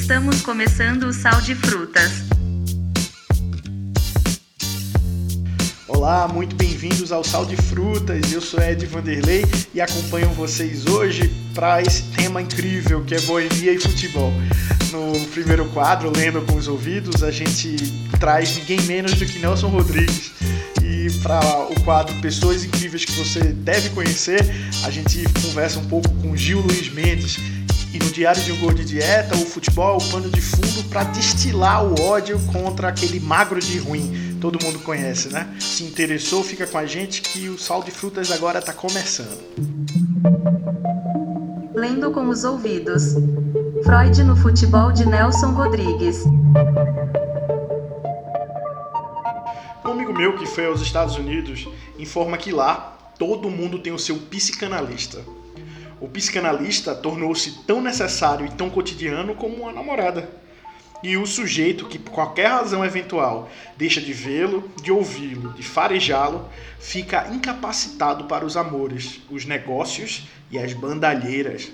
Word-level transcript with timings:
Estamos 0.00 0.40
começando 0.40 1.02
o 1.02 1.12
Sal 1.12 1.38
de 1.42 1.54
Frutas. 1.54 2.10
Olá, 5.86 6.26
muito 6.26 6.56
bem-vindos 6.56 7.12
ao 7.12 7.22
Sal 7.22 7.44
de 7.44 7.56
Frutas. 7.56 8.32
Eu 8.32 8.40
sou 8.40 8.62
Ed 8.62 8.86
Vanderlei 8.86 9.44
e 9.74 9.80
acompanho 9.80 10.30
vocês 10.30 10.86
hoje 10.86 11.28
para 11.52 11.82
esse 11.82 12.04
tema 12.12 12.40
incrível 12.40 13.04
que 13.04 13.16
é 13.16 13.20
boemia 13.22 13.72
e 13.72 13.78
futebol. 13.78 14.32
No 14.92 15.26
primeiro 15.26 15.68
quadro, 15.70 16.10
Lendo 16.16 16.40
com 16.42 16.54
os 16.54 16.68
Ouvidos, 16.68 17.22
a 17.22 17.30
gente 17.30 17.76
traz 18.18 18.56
ninguém 18.56 18.80
menos 18.82 19.12
do 19.14 19.26
que 19.26 19.38
Nelson 19.40 19.68
Rodrigues. 19.68 20.32
E 20.82 21.10
para 21.22 21.40
o 21.68 21.78
quadro 21.82 22.14
Pessoas 22.22 22.64
Incríveis 22.64 23.04
que 23.04 23.12
você 23.12 23.40
deve 23.40 23.90
conhecer, 23.90 24.40
a 24.84 24.90
gente 24.90 25.22
conversa 25.42 25.80
um 25.80 25.84
pouco 25.84 26.08
com 26.22 26.34
Gil 26.34 26.60
Luiz 26.60 26.88
Mendes, 26.90 27.36
e 27.92 27.98
no 27.98 28.10
Diário 28.10 28.42
de 28.42 28.52
um 28.52 28.58
Gol 28.58 28.74
de 28.74 28.84
Dieta, 28.84 29.34
o 29.34 29.46
futebol 29.46 29.94
é 29.94 30.04
o 30.04 30.10
pano 30.10 30.28
de 30.28 30.40
fundo 30.42 30.84
para 30.90 31.04
destilar 31.04 31.84
o 31.84 32.00
ódio 32.02 32.38
contra 32.52 32.88
aquele 32.88 33.18
magro 33.18 33.58
de 33.58 33.78
ruim. 33.78 34.36
Todo 34.40 34.62
mundo 34.62 34.78
conhece, 34.80 35.28
né? 35.28 35.56
Se 35.58 35.84
interessou, 35.84 36.44
fica 36.44 36.66
com 36.66 36.76
a 36.76 36.84
gente 36.84 37.22
que 37.22 37.48
o 37.48 37.58
Sal 37.58 37.82
de 37.82 37.90
Frutas 37.90 38.30
agora 38.30 38.58
está 38.58 38.74
começando. 38.74 39.38
Lendo 41.74 42.10
com 42.10 42.28
os 42.28 42.44
ouvidos. 42.44 43.14
Freud 43.82 44.22
no 44.22 44.36
futebol 44.36 44.92
de 44.92 45.06
Nelson 45.06 45.52
Rodrigues. 45.52 46.24
Um 49.84 49.92
amigo 49.92 50.12
meu 50.12 50.36
que 50.36 50.44
foi 50.44 50.66
aos 50.66 50.82
Estados 50.82 51.16
Unidos 51.16 51.66
informa 51.98 52.36
que 52.36 52.52
lá 52.52 52.98
todo 53.18 53.48
mundo 53.48 53.78
tem 53.78 53.92
o 53.92 53.98
seu 53.98 54.16
psicanalista 54.16 55.20
o 56.00 56.08
psicanalista 56.08 56.94
tornou-se 56.94 57.64
tão 57.66 57.82
necessário 57.82 58.46
e 58.46 58.50
tão 58.50 58.70
cotidiano 58.70 59.34
como 59.34 59.56
uma 59.62 59.72
namorada. 59.72 60.28
E 61.02 61.16
o 61.16 61.26
sujeito 61.26 61.86
que, 61.86 61.98
por 61.98 62.10
qualquer 62.10 62.48
razão 62.48 62.84
eventual, 62.84 63.48
deixa 63.76 64.00
de 64.00 64.12
vê-lo, 64.12 64.68
de 64.82 64.90
ouvi-lo, 64.90 65.52
de 65.52 65.62
farejá-lo, 65.62 66.48
fica 66.80 67.28
incapacitado 67.28 68.24
para 68.24 68.44
os 68.44 68.56
amores, 68.56 69.20
os 69.30 69.44
negócios 69.44 70.26
e 70.50 70.58
as 70.58 70.72
bandalheiras. 70.72 71.70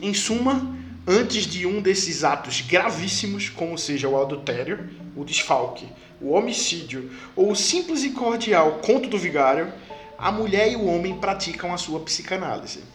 Em 0.00 0.14
suma, 0.14 0.76
antes 1.06 1.44
de 1.44 1.66
um 1.66 1.80
desses 1.80 2.22
atos 2.22 2.60
gravíssimos, 2.60 3.48
como 3.48 3.76
seja 3.76 4.08
o 4.08 4.20
adultério, 4.20 4.90
o 5.16 5.24
desfalque, 5.24 5.88
o 6.20 6.30
homicídio 6.30 7.10
ou 7.34 7.50
o 7.50 7.56
simples 7.56 8.04
e 8.04 8.10
cordial 8.10 8.78
conto 8.84 9.08
do 9.08 9.18
vigário, 9.18 9.72
a 10.16 10.30
mulher 10.30 10.70
e 10.70 10.76
o 10.76 10.86
homem 10.86 11.18
praticam 11.18 11.74
a 11.74 11.76
sua 11.76 11.98
psicanálise. 11.98 12.91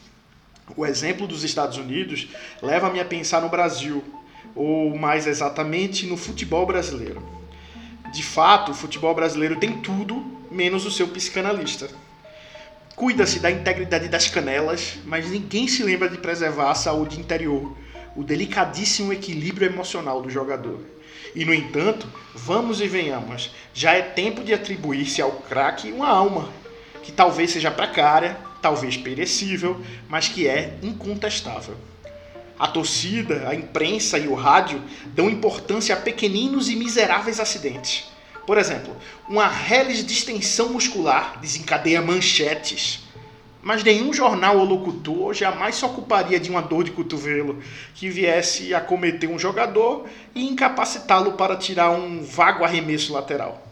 O 0.76 0.86
exemplo 0.86 1.28
dos 1.28 1.44
Estados 1.44 1.78
Unidos 1.78 2.28
leva-me 2.62 3.00
a 3.00 3.06
pensar 3.06 3.42
no 3.42 3.50
Brasil, 3.50 4.04
ou 4.56 4.98
mais 4.98 5.28
exatamente 5.28 6.06
no 6.06 6.18
futebol 6.18 6.66
brasileiro. 6.66 7.22
De 8.12 8.24
fato, 8.24 8.72
o 8.72 8.76
futebol 8.76 9.14
brasileiro 9.14 9.58
tem 9.58 9.82
tudo 9.82 10.26
menos 10.52 10.86
o 10.86 10.92
seu 10.92 11.08
psicanalista. 11.08 11.90
Cuida-se 12.96 13.40
da 13.40 13.52
integridade 13.52 14.08
das 14.08 14.28
canelas, 14.28 14.98
mas 15.06 15.30
ninguém 15.30 15.68
se 15.68 15.84
lembra 15.84 16.10
de 16.10 16.18
preservar 16.18 16.72
a 16.72 16.76
saúde 16.76 17.20
interior, 17.20 17.78
o 18.16 18.24
delicadíssimo 18.24 19.14
equilíbrio 19.14 19.68
emocional 19.68 20.22
do 20.22 20.30
jogador. 20.30 20.80
E 21.36 21.46
no 21.46 21.54
entanto, 21.54 22.08
vamos 22.34 22.82
e 22.82 22.88
venhamos, 22.88 23.52
já 23.74 23.94
é 23.94 24.02
tempo 24.02 24.44
de 24.44 24.54
atribuir-se 24.54 25.22
ao 25.22 25.32
craque 25.32 25.92
uma 25.92 26.08
alma, 26.08 26.50
que 27.04 27.12
talvez 27.12 27.52
seja 27.52 27.70
precária, 27.70 28.36
talvez 28.62 28.98
perecível, 28.98 29.82
mas 30.10 30.28
que 30.28 30.48
é 30.48 30.78
incontestável. 30.82 31.76
A 32.60 32.68
torcida, 32.68 33.48
a 33.48 33.54
imprensa 33.54 34.18
e 34.18 34.28
o 34.28 34.34
rádio 34.34 34.82
dão 35.08 35.30
importância 35.30 35.94
a 35.94 36.00
pequeninos 36.00 36.70
e 36.70 36.76
miseráveis 36.76 37.40
acidentes. 37.40 38.06
Por 38.48 38.58
exemplo, 38.58 38.96
uma 39.30 39.48
reles 39.48 40.04
distensão 40.06 40.70
muscular 40.70 41.38
desencadeia 41.40 42.02
manchetes. 42.02 43.06
Mas 43.62 43.84
nenhum 43.84 44.14
jornal 44.14 44.58
ou 44.58 44.64
locutor 44.64 45.34
jamais 45.34 45.76
se 45.76 45.86
ocuparia 45.86 46.40
de 46.40 46.50
uma 46.50 46.62
dor 46.62 46.86
de 46.86 46.92
cotovelo 46.92 47.62
que 47.94 48.10
viesse 48.10 48.74
a 48.74 48.80
cometer 48.80 49.28
um 49.28 49.38
jogador 49.38 50.06
e 50.34 50.48
incapacitá-lo 50.48 51.34
para 51.34 51.58
tirar 51.58 51.92
um 51.92 52.24
vago 52.24 52.64
arremesso 52.64 53.14
lateral. 53.14 53.68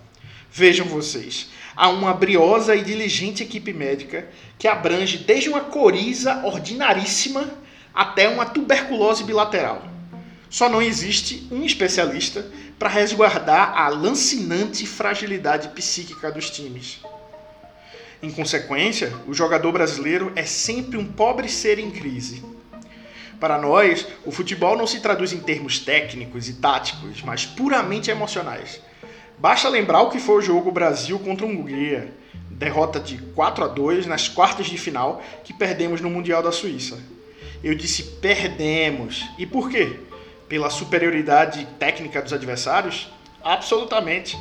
Vejam 0.51 0.85
vocês, 0.85 1.49
há 1.75 1.89
uma 1.89 2.13
briosa 2.13 2.75
e 2.75 2.83
diligente 2.83 3.43
equipe 3.43 3.73
médica 3.73 4.27
que 4.57 4.67
abrange 4.67 5.17
desde 5.17 5.49
uma 5.49 5.61
coriza 5.61 6.41
ordinaríssima 6.45 7.49
até 7.93 8.29
uma 8.29 8.45
tuberculose 8.45 9.23
bilateral. 9.23 9.83
Só 10.49 10.69
não 10.69 10.81
existe 10.81 11.47
um 11.51 11.63
especialista 11.63 12.45
para 12.79 12.89
resguardar 12.89 13.77
a 13.77 13.87
lancinante 13.89 14.85
fragilidade 14.85 15.69
psíquica 15.69 16.31
dos 16.31 16.49
times. 16.49 16.99
Em 18.21 18.31
consequência, 18.31 19.13
o 19.27 19.33
jogador 19.33 19.71
brasileiro 19.71 20.31
é 20.35 20.43
sempre 20.43 20.97
um 20.97 21.05
pobre 21.05 21.49
ser 21.49 21.79
em 21.79 21.91
crise. 21.91 22.43
Para 23.39 23.57
nós, 23.57 24.07
o 24.25 24.31
futebol 24.31 24.77
não 24.77 24.87
se 24.87 24.99
traduz 24.99 25.33
em 25.33 25.39
termos 25.39 25.79
técnicos 25.79 26.47
e 26.47 26.53
táticos, 26.53 27.21
mas 27.21 27.45
puramente 27.45 28.09
emocionais. 28.09 28.81
Basta 29.37 29.67
lembrar 29.69 30.01
o 30.01 30.09
que 30.09 30.19
foi 30.19 30.37
o 30.37 30.41
jogo 30.41 30.71
Brasil 30.71 31.19
contra 31.19 31.45
Hungria, 31.45 32.13
derrota 32.49 32.99
de 32.99 33.17
4 33.17 33.65
a 33.65 33.67
2 33.67 34.05
nas 34.05 34.29
quartas 34.29 34.67
de 34.67 34.77
final 34.77 35.21
que 35.43 35.53
perdemos 35.53 35.99
no 35.99 36.09
Mundial 36.09 36.41
da 36.41 36.51
Suíça. 36.51 36.97
Eu 37.63 37.75
disse 37.75 38.03
perdemos. 38.21 39.25
E 39.37 39.45
por 39.45 39.69
quê? 39.69 39.99
Pela 40.47 40.69
superioridade 40.69 41.67
técnica 41.77 42.21
dos 42.21 42.31
adversários? 42.31 43.11
Absolutamente. 43.43 44.37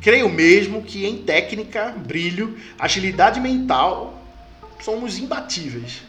Creio 0.00 0.28
mesmo 0.28 0.82
que 0.82 1.06
em 1.06 1.18
técnica, 1.18 1.94
brilho, 1.96 2.58
agilidade 2.78 3.40
mental, 3.40 4.22
somos 4.80 5.18
imbatíveis. 5.18 6.02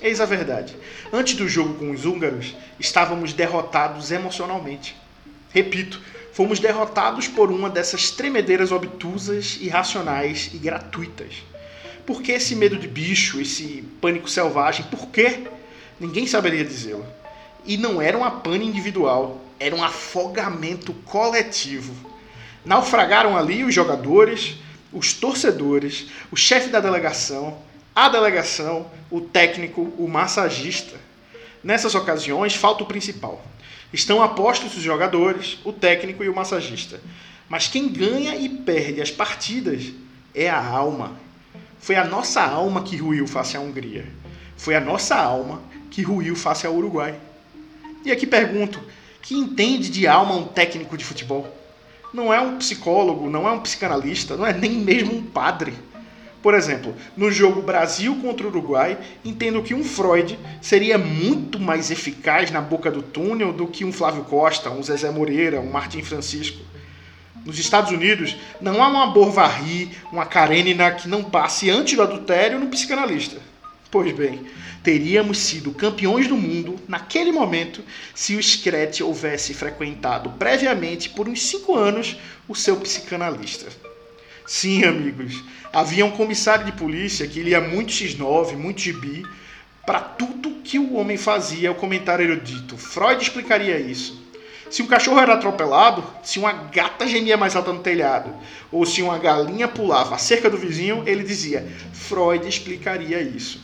Eis 0.00 0.20
a 0.20 0.24
verdade. 0.24 0.76
Antes 1.12 1.34
do 1.34 1.48
jogo 1.48 1.74
com 1.74 1.90
os 1.90 2.04
húngaros, 2.04 2.54
estávamos 2.78 3.32
derrotados 3.32 4.10
emocionalmente. 4.10 4.96
Repito, 5.50 6.00
fomos 6.38 6.60
derrotados 6.60 7.26
por 7.26 7.50
uma 7.50 7.68
dessas 7.68 8.12
tremedeiras 8.12 8.70
obtusas, 8.70 9.58
irracionais 9.60 10.48
e 10.54 10.56
gratuitas. 10.56 11.42
Por 12.06 12.22
que 12.22 12.30
esse 12.30 12.54
medo 12.54 12.76
de 12.76 12.86
bicho, 12.86 13.40
esse 13.40 13.82
pânico 14.00 14.30
selvagem? 14.30 14.86
Por 14.86 15.08
quê? 15.08 15.48
Ninguém 15.98 16.28
saberia 16.28 16.64
dizê-lo. 16.64 17.04
E 17.64 17.76
não 17.76 18.00
era 18.00 18.16
uma 18.16 18.30
pane 18.30 18.64
individual, 18.64 19.40
era 19.58 19.74
um 19.74 19.82
afogamento 19.82 20.92
coletivo. 21.04 21.92
Naufragaram 22.64 23.36
ali 23.36 23.64
os 23.64 23.74
jogadores, 23.74 24.58
os 24.92 25.12
torcedores, 25.12 26.06
o 26.30 26.36
chefe 26.36 26.68
da 26.68 26.78
delegação, 26.78 27.58
a 27.92 28.08
delegação, 28.08 28.88
o 29.10 29.20
técnico, 29.20 29.92
o 29.98 30.06
massagista. 30.06 30.94
Nessas 31.64 31.96
ocasiões, 31.96 32.54
falta 32.54 32.84
o 32.84 32.86
principal 32.86 33.44
Estão 33.92 34.22
apostos 34.22 34.76
os 34.76 34.82
jogadores, 34.82 35.58
o 35.64 35.72
técnico 35.72 36.22
e 36.22 36.28
o 36.28 36.34
massagista. 36.34 37.00
Mas 37.48 37.66
quem 37.66 37.88
ganha 37.88 38.36
e 38.36 38.48
perde 38.48 39.00
as 39.00 39.10
partidas 39.10 39.92
é 40.34 40.48
a 40.48 40.62
alma. 40.62 41.12
Foi 41.80 41.96
a 41.96 42.04
nossa 42.04 42.42
alma 42.42 42.82
que 42.82 42.96
ruiu 42.96 43.26
face 43.26 43.56
à 43.56 43.60
Hungria. 43.60 44.06
Foi 44.56 44.74
a 44.74 44.80
nossa 44.80 45.16
alma 45.16 45.62
que 45.90 46.02
ruiu 46.02 46.36
face 46.36 46.66
ao 46.66 46.74
Uruguai. 46.74 47.18
E 48.04 48.12
aqui 48.12 48.26
pergunto: 48.26 48.80
que 49.22 49.34
entende 49.34 49.88
de 49.88 50.06
alma 50.06 50.34
um 50.34 50.44
técnico 50.44 50.96
de 50.96 51.04
futebol? 51.04 51.56
Não 52.12 52.32
é 52.32 52.40
um 52.40 52.58
psicólogo, 52.58 53.28
não 53.30 53.48
é 53.48 53.52
um 53.52 53.60
psicanalista, 53.60 54.36
não 54.36 54.46
é 54.46 54.52
nem 54.52 54.72
mesmo 54.72 55.14
um 55.14 55.22
padre. 55.22 55.74
Por 56.42 56.54
exemplo, 56.54 56.94
no 57.16 57.32
jogo 57.32 57.62
Brasil 57.62 58.14
contra 58.22 58.46
o 58.46 58.50
Uruguai, 58.50 58.96
entendo 59.24 59.62
que 59.62 59.74
um 59.74 59.82
Freud 59.82 60.38
seria 60.62 60.96
muito 60.96 61.58
mais 61.58 61.90
eficaz 61.90 62.50
na 62.50 62.60
boca 62.60 62.90
do 62.90 63.02
túnel 63.02 63.52
do 63.52 63.66
que 63.66 63.84
um 63.84 63.92
Flávio 63.92 64.22
Costa, 64.24 64.70
um 64.70 64.82
Zezé 64.82 65.10
Moreira, 65.10 65.60
um 65.60 65.70
Martim 65.70 66.02
Francisco. 66.02 66.64
Nos 67.44 67.58
Estados 67.58 67.90
Unidos, 67.90 68.36
não 68.60 68.82
há 68.82 68.88
uma 68.88 69.08
Borvarri, 69.08 69.90
uma 70.12 70.26
Karenina 70.26 70.92
que 70.92 71.08
não 71.08 71.24
passe 71.24 71.70
antes 71.70 71.96
do 71.96 72.02
adultério 72.02 72.60
no 72.60 72.66
psicanalista. 72.66 73.38
Pois 73.90 74.12
bem, 74.12 74.46
teríamos 74.82 75.38
sido 75.38 75.72
campeões 75.72 76.28
do 76.28 76.36
mundo 76.36 76.76
naquele 76.86 77.32
momento 77.32 77.82
se 78.14 78.36
o 78.36 78.42
Screte 78.42 79.02
houvesse 79.02 79.54
frequentado 79.54 80.30
previamente 80.38 81.08
por 81.08 81.28
uns 81.28 81.42
cinco 81.42 81.74
anos 81.74 82.16
o 82.46 82.54
seu 82.54 82.76
psicanalista. 82.76 83.87
Sim, 84.48 84.82
amigos, 84.84 85.44
havia 85.70 86.06
um 86.06 86.10
comissário 86.10 86.64
de 86.64 86.72
polícia 86.72 87.28
que 87.28 87.42
lia 87.42 87.60
muito 87.60 87.92
X9, 87.92 88.56
muito 88.56 88.80
GB. 88.80 89.22
Para 89.84 90.00
tudo 90.00 90.62
que 90.64 90.78
o 90.78 90.94
homem 90.94 91.18
fazia, 91.18 91.70
o 91.70 91.74
comentário 91.74 92.24
erudito. 92.24 92.78
Freud 92.78 93.22
explicaria 93.22 93.78
isso. 93.78 94.26
Se 94.70 94.80
um 94.82 94.86
cachorro 94.86 95.20
era 95.20 95.34
atropelado, 95.34 96.02
se 96.22 96.38
uma 96.38 96.52
gata 96.52 97.06
gemia 97.06 97.36
mais 97.36 97.54
alta 97.54 97.74
no 97.74 97.80
telhado, 97.80 98.34
ou 98.72 98.86
se 98.86 99.02
uma 99.02 99.18
galinha 99.18 99.68
pulava 99.68 100.16
cerca 100.16 100.48
do 100.48 100.56
vizinho, 100.56 101.02
ele 101.06 101.24
dizia: 101.24 101.70
Freud 101.92 102.48
explicaria 102.48 103.20
isso. 103.20 103.62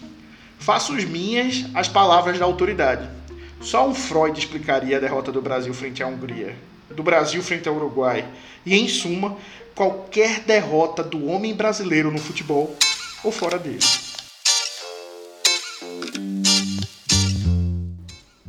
Faço 0.59 0.95
as 0.95 1.05
minhas 1.05 1.65
as 1.73 1.89
palavras 1.89 2.39
da 2.39 2.45
autoridade. 2.45 3.09
Só 3.59 3.89
um 3.89 3.95
Freud 3.95 4.39
explicaria 4.39 4.99
a 4.99 5.01
derrota 5.01 5.33
do 5.33 5.41
Brasil 5.41 5.73
frente 5.73 6.03
à 6.03 6.07
Hungria, 6.07 6.55
do 6.95 7.03
Brasil 7.03 7.43
frente 7.43 7.69
ao 7.69 7.75
Uruguai 7.75 8.25
e, 8.65 8.75
em 8.75 8.89
suma, 8.89 9.37
qualquer 9.75 10.41
derrota 10.41 11.03
do 11.03 11.27
homem 11.27 11.55
brasileiro 11.55 12.11
no 12.11 12.19
futebol 12.19 12.75
ou 13.23 13.33
fora 13.33 13.59
dele. 13.59 13.81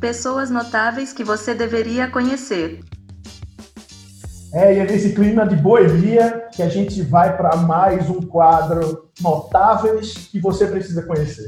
Pessoas 0.00 0.50
notáveis 0.50 1.12
que 1.12 1.24
você 1.24 1.54
deveria 1.54 2.08
conhecer. 2.08 2.80
É, 4.52 4.74
e 4.74 4.78
é 4.78 4.84
nesse 4.84 5.14
clima 5.14 5.46
de 5.46 5.56
boemia 5.56 6.48
que 6.52 6.62
a 6.62 6.68
gente 6.68 7.02
vai 7.02 7.36
para 7.36 7.56
mais 7.56 8.08
um 8.08 8.22
quadro 8.22 9.10
Notáveis 9.20 10.28
que 10.30 10.38
você 10.38 10.66
precisa 10.66 11.02
conhecer. 11.02 11.46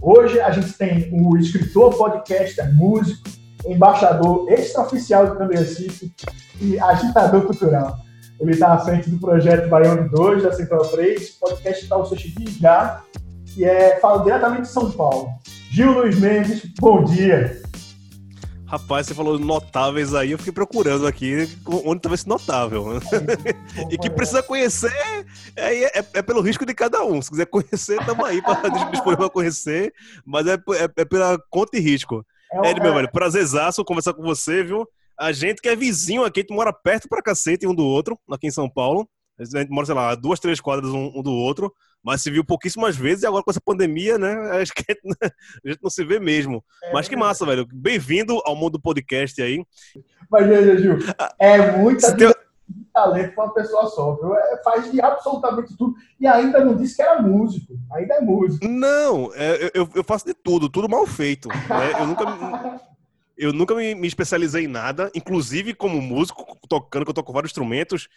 Hoje 0.00 0.40
a 0.40 0.50
gente 0.50 0.72
tem 0.74 1.10
o 1.12 1.36
escritor, 1.36 1.96
podcaster, 1.96 2.74
músico, 2.74 3.28
embaixador 3.66 4.50
extraoficial 4.50 5.26
do 5.26 5.36
Câmara 5.36 5.58
Recife 5.58 6.12
e 6.60 6.78
agitador 6.78 7.42
cultural. 7.42 7.98
Ele 8.40 8.52
está 8.52 8.74
à 8.74 8.78
frente 8.78 9.10
do 9.10 9.18
projeto 9.18 9.68
Baiano 9.68 10.08
2 10.10 10.44
da 10.44 10.52
Central 10.52 10.82
3, 10.82 11.30
podcast 11.30 11.86
para 11.86 11.98
você 11.98 12.16
já, 12.60 13.02
e 13.56 13.64
é, 13.64 13.98
fala 13.98 14.22
diretamente 14.22 14.62
de 14.62 14.68
São 14.68 14.90
Paulo. 14.92 15.28
Gil 15.70 15.92
Luiz 15.92 16.18
Mendes, 16.18 16.62
bom 16.78 17.02
dia. 17.04 17.60
Rapaz, 18.68 19.06
você 19.06 19.14
falou 19.14 19.38
notáveis 19.38 20.14
aí, 20.14 20.32
eu 20.32 20.36
fiquei 20.36 20.52
procurando 20.52 21.06
aqui 21.06 21.48
onde 21.86 22.02
talvez 22.02 22.20
esse 22.20 22.28
notável. 22.28 23.00
e 23.90 23.96
que 23.96 24.10
precisa 24.10 24.42
conhecer 24.42 24.92
é, 25.56 25.98
é, 25.98 26.04
é, 26.12 26.22
pelo 26.22 26.42
risco 26.42 26.66
de 26.66 26.74
cada 26.74 27.02
um. 27.02 27.22
Se 27.22 27.30
quiser 27.30 27.46
conhecer, 27.46 27.98
estamos 27.98 28.26
aí 28.26 28.42
para 28.42 28.68
disponível 28.90 29.16
para 29.16 29.30
conhecer, 29.30 29.90
mas 30.22 30.46
é, 30.46 30.52
é, 30.54 30.90
é, 30.96 31.04
pela 31.06 31.38
conta 31.48 31.78
e 31.78 31.80
risco. 31.80 32.24
É, 32.52 32.70
Ed, 32.70 32.80
meu 32.80 32.94
velho, 32.94 33.10
prazerzaço 33.10 33.84
conversar 33.84 34.14
com 34.14 34.22
você, 34.22 34.62
viu? 34.62 34.86
A 35.18 35.32
gente 35.32 35.60
que 35.60 35.68
é 35.68 35.76
vizinho 35.76 36.24
aqui, 36.24 36.40
a 36.40 36.42
gente 36.42 36.54
mora 36.54 36.72
perto 36.72 37.08
pra 37.08 37.22
cacete 37.22 37.66
um 37.66 37.74
do 37.74 37.84
outro, 37.84 38.18
aqui 38.30 38.46
em 38.46 38.52
São 38.52 38.68
Paulo. 38.68 39.08
A 39.38 39.44
gente 39.44 39.70
mora, 39.70 39.86
sei 39.86 39.94
lá, 39.94 40.14
duas, 40.14 40.40
três 40.40 40.60
quadras 40.60 40.92
um, 40.92 41.12
um 41.14 41.22
do 41.22 41.32
outro 41.32 41.72
mas 42.02 42.22
se 42.22 42.30
viu 42.30 42.44
pouquíssimas 42.44 42.96
vezes 42.96 43.22
e 43.22 43.26
agora 43.26 43.42
com 43.42 43.50
essa 43.50 43.60
pandemia, 43.60 44.18
né? 44.18 44.34
Acho 44.60 44.72
que 44.72 44.84
a 44.90 45.68
gente 45.68 45.80
não 45.82 45.90
se 45.90 46.04
vê 46.04 46.18
mesmo. 46.18 46.64
É, 46.84 46.92
mas 46.92 47.08
que 47.08 47.16
massa, 47.16 47.44
velho. 47.44 47.66
Bem-vindo 47.72 48.40
ao 48.44 48.56
mundo 48.56 48.72
do 48.72 48.80
podcast 48.80 49.40
aí. 49.42 49.64
Mas, 50.30 50.46
Gil, 50.80 50.98
é 51.38 51.76
muita 51.76 52.16
tem... 52.16 52.32
talento 52.98 53.34
para 53.34 53.44
uma 53.44 53.54
pessoa 53.54 53.86
só, 53.86 54.14
viu? 54.14 54.34
É, 54.34 54.62
faz 54.62 54.90
de 54.90 55.00
absolutamente 55.00 55.76
tudo. 55.76 55.94
E 56.18 56.26
ainda 56.26 56.64
não 56.64 56.74
disse 56.74 56.96
que 56.96 57.02
era 57.02 57.22
músico. 57.22 57.74
Ainda 57.92 58.14
é 58.14 58.20
músico. 58.20 58.66
Não, 58.66 59.30
é, 59.34 59.70
eu, 59.74 59.88
eu 59.94 60.04
faço 60.04 60.26
de 60.26 60.34
tudo, 60.34 60.68
tudo 60.68 60.88
mal 60.88 61.06
feito. 61.06 61.48
Né? 61.48 62.00
Eu 62.00 62.06
nunca. 62.06 62.24
Eu 63.40 63.52
nunca 63.52 63.72
me, 63.72 63.94
me, 63.94 64.08
especializei 64.08 64.64
em 64.64 64.66
nada, 64.66 65.12
inclusive 65.14 65.72
como 65.72 66.02
músico, 66.02 66.44
tocando, 66.68 67.04
que 67.04 67.10
eu 67.10 67.14
toco 67.14 67.32
vários 67.32 67.50
instrumentos 67.50 68.08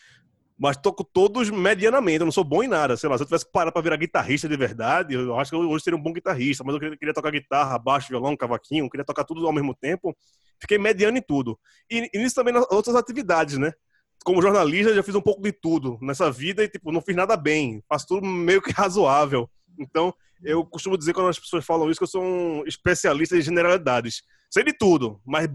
mas 0.61 0.77
toco 0.77 1.03
todos 1.03 1.49
medianamente. 1.49 2.19
Eu 2.19 2.25
não 2.25 2.31
sou 2.31 2.43
bom 2.43 2.61
em 2.61 2.67
nada. 2.67 2.95
Sei 2.95 3.09
lá, 3.09 3.17
se 3.17 3.23
eu 3.23 3.25
tivesse 3.25 3.51
parado 3.51 3.73
para 3.73 3.81
virar 3.81 3.97
guitarrista 3.97 4.47
de 4.47 4.55
verdade, 4.55 5.15
eu 5.15 5.39
acho 5.39 5.49
que 5.49 5.57
eu 5.57 5.67
hoje 5.67 5.83
seria 5.83 5.97
um 5.97 6.01
bom 6.01 6.13
guitarrista. 6.13 6.63
Mas 6.63 6.75
eu 6.75 6.79
queria, 6.79 6.97
queria, 6.97 7.13
tocar 7.15 7.31
guitarra, 7.31 7.79
baixo, 7.79 8.09
violão, 8.09 8.37
cavaquinho, 8.37 8.87
queria 8.87 9.03
tocar 9.03 9.23
tudo 9.23 9.43
ao 9.47 9.51
mesmo 9.51 9.73
tempo. 9.73 10.15
Fiquei 10.59 10.77
mediano 10.77 11.17
em 11.17 11.21
tudo. 11.21 11.59
E, 11.89 12.07
e 12.13 12.17
nisso 12.19 12.35
também 12.35 12.53
nas 12.53 12.63
outras 12.69 12.95
atividades, 12.95 13.57
né? 13.57 13.73
Como 14.23 14.41
jornalista, 14.41 14.93
já 14.93 15.01
fiz 15.01 15.15
um 15.15 15.21
pouco 15.21 15.41
de 15.41 15.51
tudo 15.51 15.97
nessa 16.01 16.31
vida 16.31 16.63
e, 16.63 16.69
tipo, 16.69 16.91
não 16.91 17.01
fiz 17.01 17.15
nada 17.15 17.35
bem. 17.35 17.83
Faço 17.89 18.07
tudo 18.07 18.25
meio 18.25 18.61
que 18.61 18.71
razoável. 18.73 19.49
Então, 19.79 20.13
eu 20.43 20.65
costumo 20.65 20.97
dizer 20.97 21.13
quando 21.13 21.29
as 21.29 21.39
pessoas 21.39 21.65
falam 21.65 21.89
isso 21.89 21.99
que 21.99 22.03
eu 22.03 22.07
sou 22.07 22.23
um 22.23 22.63
especialista 22.65 23.35
em 23.35 23.41
generalidades. 23.41 24.23
Sei 24.49 24.63
de 24.63 24.73
tudo, 24.73 25.19
mas 25.25 25.47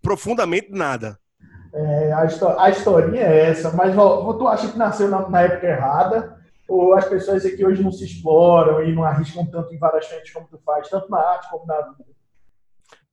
profundamente 0.00 0.70
nada. 0.70 1.18
É, 1.74 2.12
a, 2.12 2.62
a 2.62 2.70
historinha 2.70 3.22
é 3.22 3.50
essa, 3.50 3.70
mas 3.72 3.94
tu 3.94 4.48
acha 4.48 4.68
que 4.68 4.78
nasceu 4.78 5.08
na, 5.08 5.28
na, 5.28 5.42
época 5.42 5.66
errada? 5.66 6.36
Ou 6.68 6.94
as 6.94 7.04
pessoas 7.06 7.44
aqui 7.44 7.64
hoje 7.64 7.82
não 7.82 7.92
se 7.92 8.04
exploram 8.04 8.82
e 8.82 8.94
não 8.94 9.04
arriscam 9.04 9.44
tanto 9.46 9.74
em 9.74 9.78
várias 9.78 10.06
frentes 10.06 10.32
como 10.32 10.48
tu 10.48 10.58
faz, 10.64 10.88
tanto 10.88 11.10
na 11.10 11.18
arte 11.18 11.50
como 11.50 11.66
na 11.66 11.80
vida? 11.82 12.16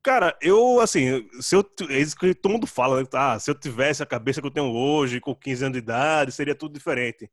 Cara, 0.03 0.37
eu, 0.41 0.81
assim, 0.81 1.25
se 1.39 1.55
eu, 1.55 1.63
é 1.89 1.97
isso 1.97 2.17
que 2.17 2.33
todo 2.35 2.51
mundo 2.51 2.67
fala, 2.67 3.01
né? 3.01 3.07
ah, 3.13 3.39
se 3.39 3.49
eu 3.49 3.55
tivesse 3.55 4.03
a 4.03 4.05
cabeça 4.05 4.41
que 4.41 4.47
eu 4.47 4.51
tenho 4.51 4.69
hoje, 4.69 5.21
com 5.21 5.33
15 5.33 5.63
anos 5.63 5.73
de 5.73 5.79
idade, 5.79 6.31
seria 6.33 6.53
tudo 6.53 6.73
diferente. 6.73 7.31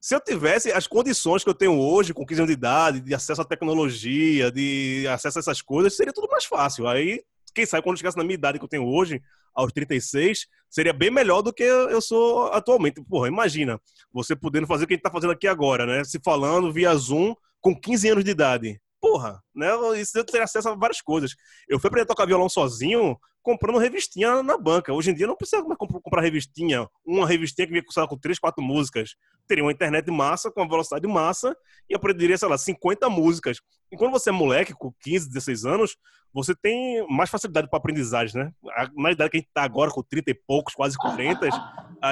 Se 0.00 0.14
eu 0.14 0.20
tivesse 0.20 0.70
as 0.70 0.86
condições 0.86 1.42
que 1.42 1.50
eu 1.50 1.54
tenho 1.54 1.76
hoje, 1.76 2.14
com 2.14 2.24
15 2.24 2.42
anos 2.42 2.48
de 2.50 2.58
idade, 2.58 3.00
de 3.00 3.14
acesso 3.14 3.42
à 3.42 3.44
tecnologia, 3.44 4.50
de 4.52 5.06
acesso 5.08 5.38
a 5.38 5.40
essas 5.40 5.60
coisas, 5.60 5.96
seria 5.96 6.12
tudo 6.12 6.28
mais 6.30 6.44
fácil. 6.44 6.86
Aí, 6.86 7.20
quem 7.52 7.66
sabe, 7.66 7.82
quando 7.82 7.94
eu 7.94 7.98
chegasse 7.98 8.16
na 8.16 8.22
minha 8.22 8.34
idade 8.34 8.58
que 8.58 8.64
eu 8.64 8.68
tenho 8.68 8.86
hoje, 8.86 9.20
aos 9.52 9.72
36, 9.72 10.46
seria 10.70 10.92
bem 10.92 11.10
melhor 11.10 11.42
do 11.42 11.52
que 11.52 11.64
eu 11.64 12.00
sou 12.00 12.46
atualmente. 12.52 13.02
Porra, 13.02 13.28
imagina, 13.28 13.80
você 14.12 14.36
podendo 14.36 14.66
fazer 14.68 14.84
o 14.84 14.86
que 14.86 14.94
a 14.94 14.96
gente 14.96 15.02
tá 15.02 15.10
fazendo 15.10 15.32
aqui 15.32 15.48
agora, 15.48 15.84
né? 15.84 16.04
Se 16.04 16.20
falando 16.22 16.72
via 16.72 16.94
Zoom 16.94 17.34
com 17.60 17.74
15 17.74 18.08
anos 18.08 18.24
de 18.24 18.30
idade. 18.30 18.80
Porra, 19.00 19.42
né? 19.54 19.68
Isso 19.98 20.16
eu 20.18 20.24
teria 20.24 20.44
acesso 20.44 20.68
a 20.68 20.74
várias 20.74 21.00
coisas. 21.00 21.34
Eu 21.68 21.78
fui 21.78 21.88
aprender 21.88 22.04
a 22.04 22.06
tocar 22.06 22.26
violão 22.26 22.48
sozinho 22.48 23.18
comprando 23.44 23.78
revistinha 23.78 24.42
na 24.42 24.56
banca. 24.56 24.90
Hoje 24.92 25.10
em 25.10 25.14
dia 25.14 25.26
não 25.26 25.36
precisa 25.36 25.62
mais 25.62 25.76
comprar 25.76 26.22
revistinha. 26.22 26.88
Uma 27.04 27.26
revistinha 27.26 27.66
que 27.66 27.72
vinha 27.72 28.06
com 28.08 28.16
três, 28.16 28.38
quatro 28.38 28.64
músicas. 28.64 29.16
Teria 29.46 29.62
uma 29.62 29.70
internet 29.70 30.10
massa, 30.10 30.50
com 30.50 30.62
uma 30.62 30.68
velocidade 30.68 31.06
massa, 31.06 31.54
e 31.88 31.94
aprenderia, 31.94 32.38
sei 32.38 32.48
lá, 32.48 32.56
50 32.56 33.10
músicas. 33.10 33.58
E 33.92 33.98
quando 33.98 34.12
você 34.12 34.30
é 34.30 34.32
moleque, 34.32 34.72
com 34.72 34.90
15, 34.98 35.28
16 35.28 35.66
anos, 35.66 35.96
você 36.32 36.54
tem 36.54 37.06
mais 37.08 37.28
facilidade 37.28 37.68
para 37.68 37.76
aprendizagem, 37.76 38.42
né? 38.42 38.52
Na 38.96 39.12
idade 39.12 39.30
que 39.30 39.36
a 39.36 39.40
gente 39.40 39.50
tá 39.52 39.62
agora, 39.62 39.90
com 39.90 40.02
30 40.02 40.30
e 40.30 40.34
poucos, 40.34 40.74
quase 40.74 40.96
40, 40.96 41.46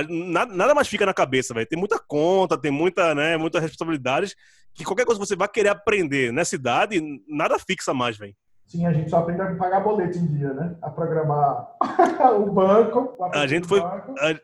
nada, 0.08 0.54
nada 0.54 0.74
mais 0.74 0.86
fica 0.86 1.06
na 1.06 1.14
cabeça, 1.14 1.54
velho. 1.54 1.66
Tem 1.66 1.78
muita 1.78 1.98
conta, 1.98 2.58
tem 2.58 2.70
muita, 2.70 3.14
né, 3.14 3.38
muitas 3.38 3.62
responsabilidades, 3.62 4.36
que 4.74 4.84
qualquer 4.84 5.04
coisa 5.04 5.20
que 5.20 5.26
você 5.26 5.34
vai 5.34 5.48
querer 5.48 5.70
aprender 5.70 6.32
nessa 6.32 6.54
idade, 6.54 7.00
nada 7.32 7.58
fixa 7.58 7.92
mais, 7.94 8.16
velho. 8.16 8.34
Sim, 8.66 8.86
a 8.86 8.92
gente 8.92 9.10
só 9.10 9.18
aprende 9.18 9.42
a 9.42 9.54
pagar 9.56 9.80
boleto 9.80 10.18
em 10.18 10.26
dia, 10.26 10.52
né? 10.54 10.76
A 10.80 10.90
programar 10.90 11.76
o 12.38 12.50
banco. 12.50 13.14
A 13.34 13.46
gente 13.46 13.66
foi... 13.66 13.80
A 13.80 14.40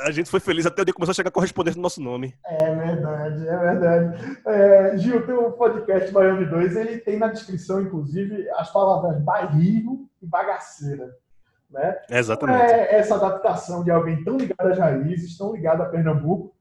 a 0.00 0.10
gente 0.10 0.30
foi 0.30 0.40
feliz 0.40 0.66
até 0.66 0.82
o 0.82 0.84
dia 0.84 0.92
que 0.92 0.96
começou 0.96 1.12
a 1.12 1.14
chegar 1.14 1.30
correspondente 1.30 1.76
no 1.76 1.82
nosso 1.82 2.00
nome. 2.00 2.34
É 2.44 2.74
verdade, 2.74 3.48
é 3.48 3.58
verdade. 3.58 4.38
É, 4.46 4.96
Gil, 4.98 5.26
teu 5.26 5.52
podcast 5.52 6.12
Miami 6.12 6.46
2, 6.46 6.76
ele 6.76 6.98
tem 6.98 7.18
na 7.18 7.28
descrição, 7.28 7.82
inclusive, 7.82 8.48
as 8.50 8.72
palavras 8.72 9.20
bairro 9.22 10.08
e 10.22 10.26
bagaceira. 10.26 11.14
Né? 11.70 11.98
Exatamente. 12.10 12.72
É 12.72 12.96
essa 12.96 13.14
adaptação 13.14 13.84
de 13.84 13.90
alguém 13.90 14.24
tão 14.24 14.36
ligado 14.36 14.66
às 14.66 14.78
raízes, 14.78 15.36
tão 15.36 15.54
ligado 15.54 15.82
a 15.82 15.86
Pernambuco, 15.86 16.54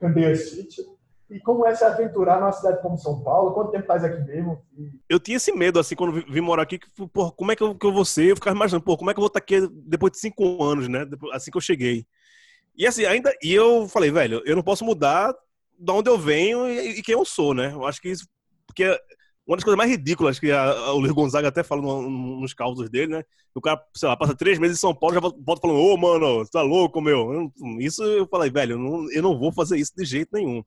Candeia 0.00 0.34
City, 0.34 0.82
e 1.28 1.40
como 1.40 1.66
é 1.66 1.74
se 1.74 1.84
aventurar 1.84 2.40
numa 2.40 2.52
cidade 2.52 2.80
como 2.80 2.96
São 2.96 3.20
Paulo? 3.22 3.52
Quanto 3.52 3.72
tempo 3.72 3.86
faz 3.86 4.04
aqui 4.04 4.22
mesmo? 4.22 4.62
Eu 5.08 5.18
tinha 5.18 5.36
esse 5.36 5.52
medo, 5.52 5.78
assim, 5.78 5.96
quando 5.96 6.12
vim 6.12 6.40
morar 6.40 6.62
aqui, 6.62 6.78
que, 6.78 6.88
porra, 7.08 7.32
como 7.32 7.50
é 7.50 7.56
que 7.56 7.62
eu, 7.62 7.74
que 7.74 7.84
eu 7.84 7.92
vou 7.92 8.04
ser? 8.04 8.30
Eu 8.30 8.36
ficava 8.36 8.54
imaginando, 8.54 8.84
pô, 8.84 8.96
como 8.96 9.10
é 9.10 9.14
que 9.14 9.18
eu 9.18 9.22
vou 9.22 9.28
estar 9.28 9.40
aqui 9.40 9.68
depois 9.86 10.12
de 10.12 10.20
cinco 10.20 10.62
anos, 10.62 10.88
né? 10.88 11.04
Assim 11.32 11.50
que 11.50 11.56
eu 11.56 11.62
cheguei. 11.62 12.06
E 12.76 12.86
assim, 12.86 13.04
ainda. 13.04 13.32
E 13.42 13.52
eu 13.52 13.88
falei, 13.88 14.10
velho, 14.10 14.42
eu 14.44 14.54
não 14.54 14.62
posso 14.62 14.84
mudar 14.84 15.34
de 15.78 15.92
onde 15.92 16.08
eu 16.08 16.18
venho 16.18 16.68
e, 16.68 16.98
e 16.98 17.02
quem 17.02 17.14
eu 17.14 17.24
sou, 17.24 17.54
né? 17.54 17.72
Eu 17.72 17.84
acho 17.86 18.00
que 18.00 18.08
isso. 18.08 18.28
Porque 18.66 18.84
uma 19.46 19.56
das 19.56 19.64
coisas 19.64 19.78
mais 19.78 19.90
ridículas 19.90 20.38
que 20.38 20.50
a, 20.50 20.62
a, 20.62 20.92
o 20.92 20.98
Luiz 20.98 21.12
Gonzaga 21.12 21.48
até 21.48 21.62
fala 21.62 21.80
no, 21.80 22.02
no, 22.02 22.40
nos 22.40 22.52
causos 22.52 22.90
dele, 22.90 23.16
né? 23.16 23.24
O 23.54 23.60
cara, 23.60 23.80
sei 23.94 24.08
lá, 24.08 24.16
passa 24.16 24.34
três 24.36 24.58
meses 24.58 24.76
em 24.76 24.80
São 24.80 24.94
Paulo 24.94 25.14
já 25.14 25.20
volta 25.20 25.62
falando, 25.62 25.78
ô, 25.78 25.94
oh, 25.94 25.96
mano, 25.96 26.46
tá 26.48 26.62
louco, 26.62 27.00
meu? 27.00 27.50
Isso 27.78 28.02
eu 28.02 28.26
falei, 28.26 28.50
velho, 28.50 28.72
eu 28.74 28.78
não, 28.78 29.12
eu 29.12 29.22
não 29.22 29.38
vou 29.38 29.52
fazer 29.52 29.78
isso 29.78 29.92
de 29.96 30.04
jeito 30.04 30.30
nenhum. 30.32 30.62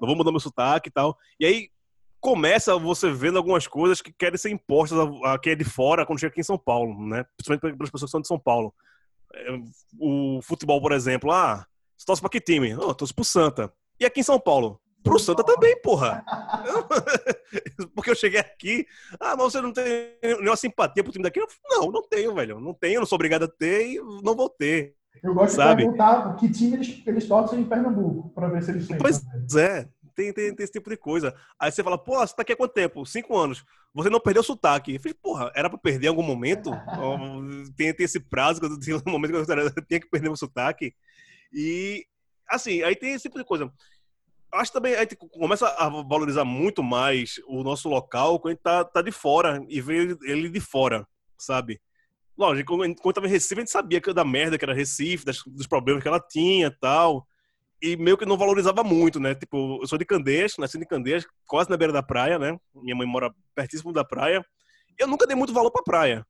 Não 0.00 0.06
vou 0.06 0.16
mudar 0.16 0.30
meu 0.30 0.40
sotaque 0.40 0.88
e 0.88 0.92
tal. 0.92 1.16
E 1.38 1.46
aí 1.46 1.70
começa 2.20 2.76
você 2.78 3.10
vendo 3.10 3.38
algumas 3.38 3.66
coisas 3.66 4.00
que 4.00 4.12
querem 4.12 4.38
ser 4.38 4.50
impostas 4.50 4.98
a, 4.98 5.34
a 5.34 5.38
quem 5.38 5.52
é 5.52 5.56
de 5.56 5.64
fora 5.64 6.04
quando 6.04 6.18
chega 6.18 6.32
aqui 6.32 6.40
em 6.40 6.44
São 6.44 6.58
Paulo, 6.58 6.94
né? 7.06 7.24
Principalmente 7.36 7.76
para 7.76 7.84
as 7.84 7.90
pessoas 7.90 8.10
que 8.10 8.12
são 8.12 8.20
de 8.20 8.28
São 8.28 8.38
Paulo 8.38 8.74
o 9.98 10.40
futebol, 10.42 10.80
por 10.80 10.92
exemplo, 10.92 11.30
ah, 11.30 11.66
você 11.96 12.06
torce 12.06 12.20
pra 12.20 12.30
que 12.30 12.40
time? 12.40 12.74
Não, 12.74 12.88
oh, 12.88 12.94
torço 12.94 13.14
pro 13.14 13.24
Santa. 13.24 13.72
E 13.98 14.04
aqui 14.04 14.20
em 14.20 14.24
São 14.24 14.38
Paulo? 14.38 14.80
Pro 15.02 15.18
Santa 15.18 15.44
também, 15.44 15.80
porra. 15.82 16.24
Porque 17.94 18.10
eu 18.10 18.14
cheguei 18.14 18.40
aqui, 18.40 18.86
ah, 19.20 19.36
mas 19.36 19.52
você 19.52 19.60
não 19.60 19.72
tem 19.72 20.18
nenhuma 20.22 20.56
simpatia 20.56 21.02
pro 21.02 21.12
time 21.12 21.22
daqui? 21.22 21.40
Não, 21.70 21.90
não 21.90 22.02
tenho, 22.02 22.34
velho. 22.34 22.60
Não 22.60 22.74
tenho, 22.74 23.00
não 23.00 23.06
sou 23.06 23.16
obrigado 23.16 23.44
a 23.44 23.48
ter 23.48 23.86
e 23.86 24.00
não 24.22 24.34
vou 24.34 24.48
ter. 24.50 24.94
Eu 25.22 25.34
gosto 25.34 25.56
sabe? 25.56 25.82
de 25.82 25.88
perguntar 25.88 26.36
que 26.36 26.50
time 26.50 26.76
eles, 26.76 27.02
eles 27.06 27.26
torcem 27.26 27.60
em 27.60 27.64
Pernambuco, 27.64 28.30
pra 28.30 28.48
ver 28.48 28.62
se 28.62 28.70
eles 28.70 28.86
têm. 28.86 28.98
Pois 28.98 29.22
é, 29.56 29.88
tem, 30.14 30.32
tem, 30.32 30.54
tem, 30.54 30.64
esse 30.64 30.72
tipo 30.72 30.88
de 30.88 30.96
coisa. 30.96 31.34
Aí 31.58 31.70
você 31.70 31.82
fala, 31.82 31.98
pô, 31.98 32.18
você 32.18 32.34
tá 32.34 32.42
aqui 32.42 32.52
há 32.52 32.56
quanto 32.56 32.72
tempo? 32.72 33.04
Cinco 33.04 33.36
anos. 33.36 33.64
Você 33.94 34.08
não 34.08 34.20
perdeu 34.20 34.40
o 34.40 34.44
sotaque. 34.44 34.94
Eu 34.94 35.00
falei, 35.00 35.14
porra, 35.14 35.52
era 35.54 35.68
pra 35.68 35.78
perder 35.78 36.06
em 36.06 36.10
algum 36.10 36.22
momento? 36.22 36.70
tem, 37.76 37.92
tem 37.94 38.04
esse 38.04 38.18
prazo 38.18 38.60
que 38.60 38.66
eu 38.66 38.78
tinha 38.78 38.96
um 38.96 39.10
momento 39.10 39.32
que 39.32 39.36
eu 39.36 39.44
tinha 39.86 40.00
que 40.00 40.08
perder 40.10 40.30
o 40.30 40.36
sotaque. 40.36 40.94
E, 41.52 42.04
assim, 42.48 42.82
aí 42.82 42.96
tem 42.96 43.12
esse 43.12 43.24
tipo 43.24 43.38
de 43.38 43.44
coisa. 43.44 43.70
Acho 44.52 44.72
também 44.72 44.94
a 44.94 45.00
gente 45.00 45.16
começa 45.16 45.68
a 45.68 45.88
valorizar 45.88 46.44
muito 46.44 46.82
mais 46.82 47.40
o 47.46 47.62
nosso 47.62 47.88
local 47.88 48.40
quando 48.40 48.52
a 48.52 48.54
gente 48.54 48.62
tá, 48.62 48.84
tá 48.84 49.02
de 49.02 49.12
fora 49.12 49.62
e 49.68 49.80
vê 49.80 50.16
ele 50.22 50.48
de 50.48 50.60
fora, 50.60 51.06
sabe? 51.36 51.80
Lógico, 52.36 52.76
quando 52.76 52.96
eu 53.04 53.12
tava 53.12 53.26
em 53.26 53.30
Recife, 53.30 53.54
a 53.54 53.60
gente 53.60 53.70
sabia 53.70 54.00
que 54.00 54.12
da 54.12 54.24
merda 54.24 54.58
que 54.58 54.64
era 54.64 54.74
Recife, 54.74 55.24
das, 55.24 55.42
dos 55.46 55.66
problemas 55.66 56.02
que 56.02 56.08
ela 56.08 56.20
tinha 56.20 56.70
tal. 56.70 57.26
E 57.82 57.96
meio 57.96 58.16
que 58.16 58.24
não 58.24 58.38
valorizava 58.38 58.82
muito, 58.82 59.20
né? 59.20 59.34
Tipo, 59.34 59.78
eu 59.82 59.86
sou 59.86 59.98
de 59.98 60.04
Candeias, 60.04 60.54
nasci 60.58 60.78
de 60.78 60.86
Candeias, 60.86 61.26
quase 61.46 61.68
na 61.68 61.76
beira 61.76 61.92
da 61.92 62.02
praia, 62.02 62.38
né? 62.38 62.58
Minha 62.74 62.96
mãe 62.96 63.06
mora 63.06 63.34
pertíssimo 63.54 63.92
da 63.92 64.04
praia. 64.04 64.44
Eu 64.98 65.06
nunca 65.06 65.26
dei 65.26 65.36
muito 65.36 65.52
valor 65.52 65.70
pra 65.70 65.82
praia. 65.82 66.26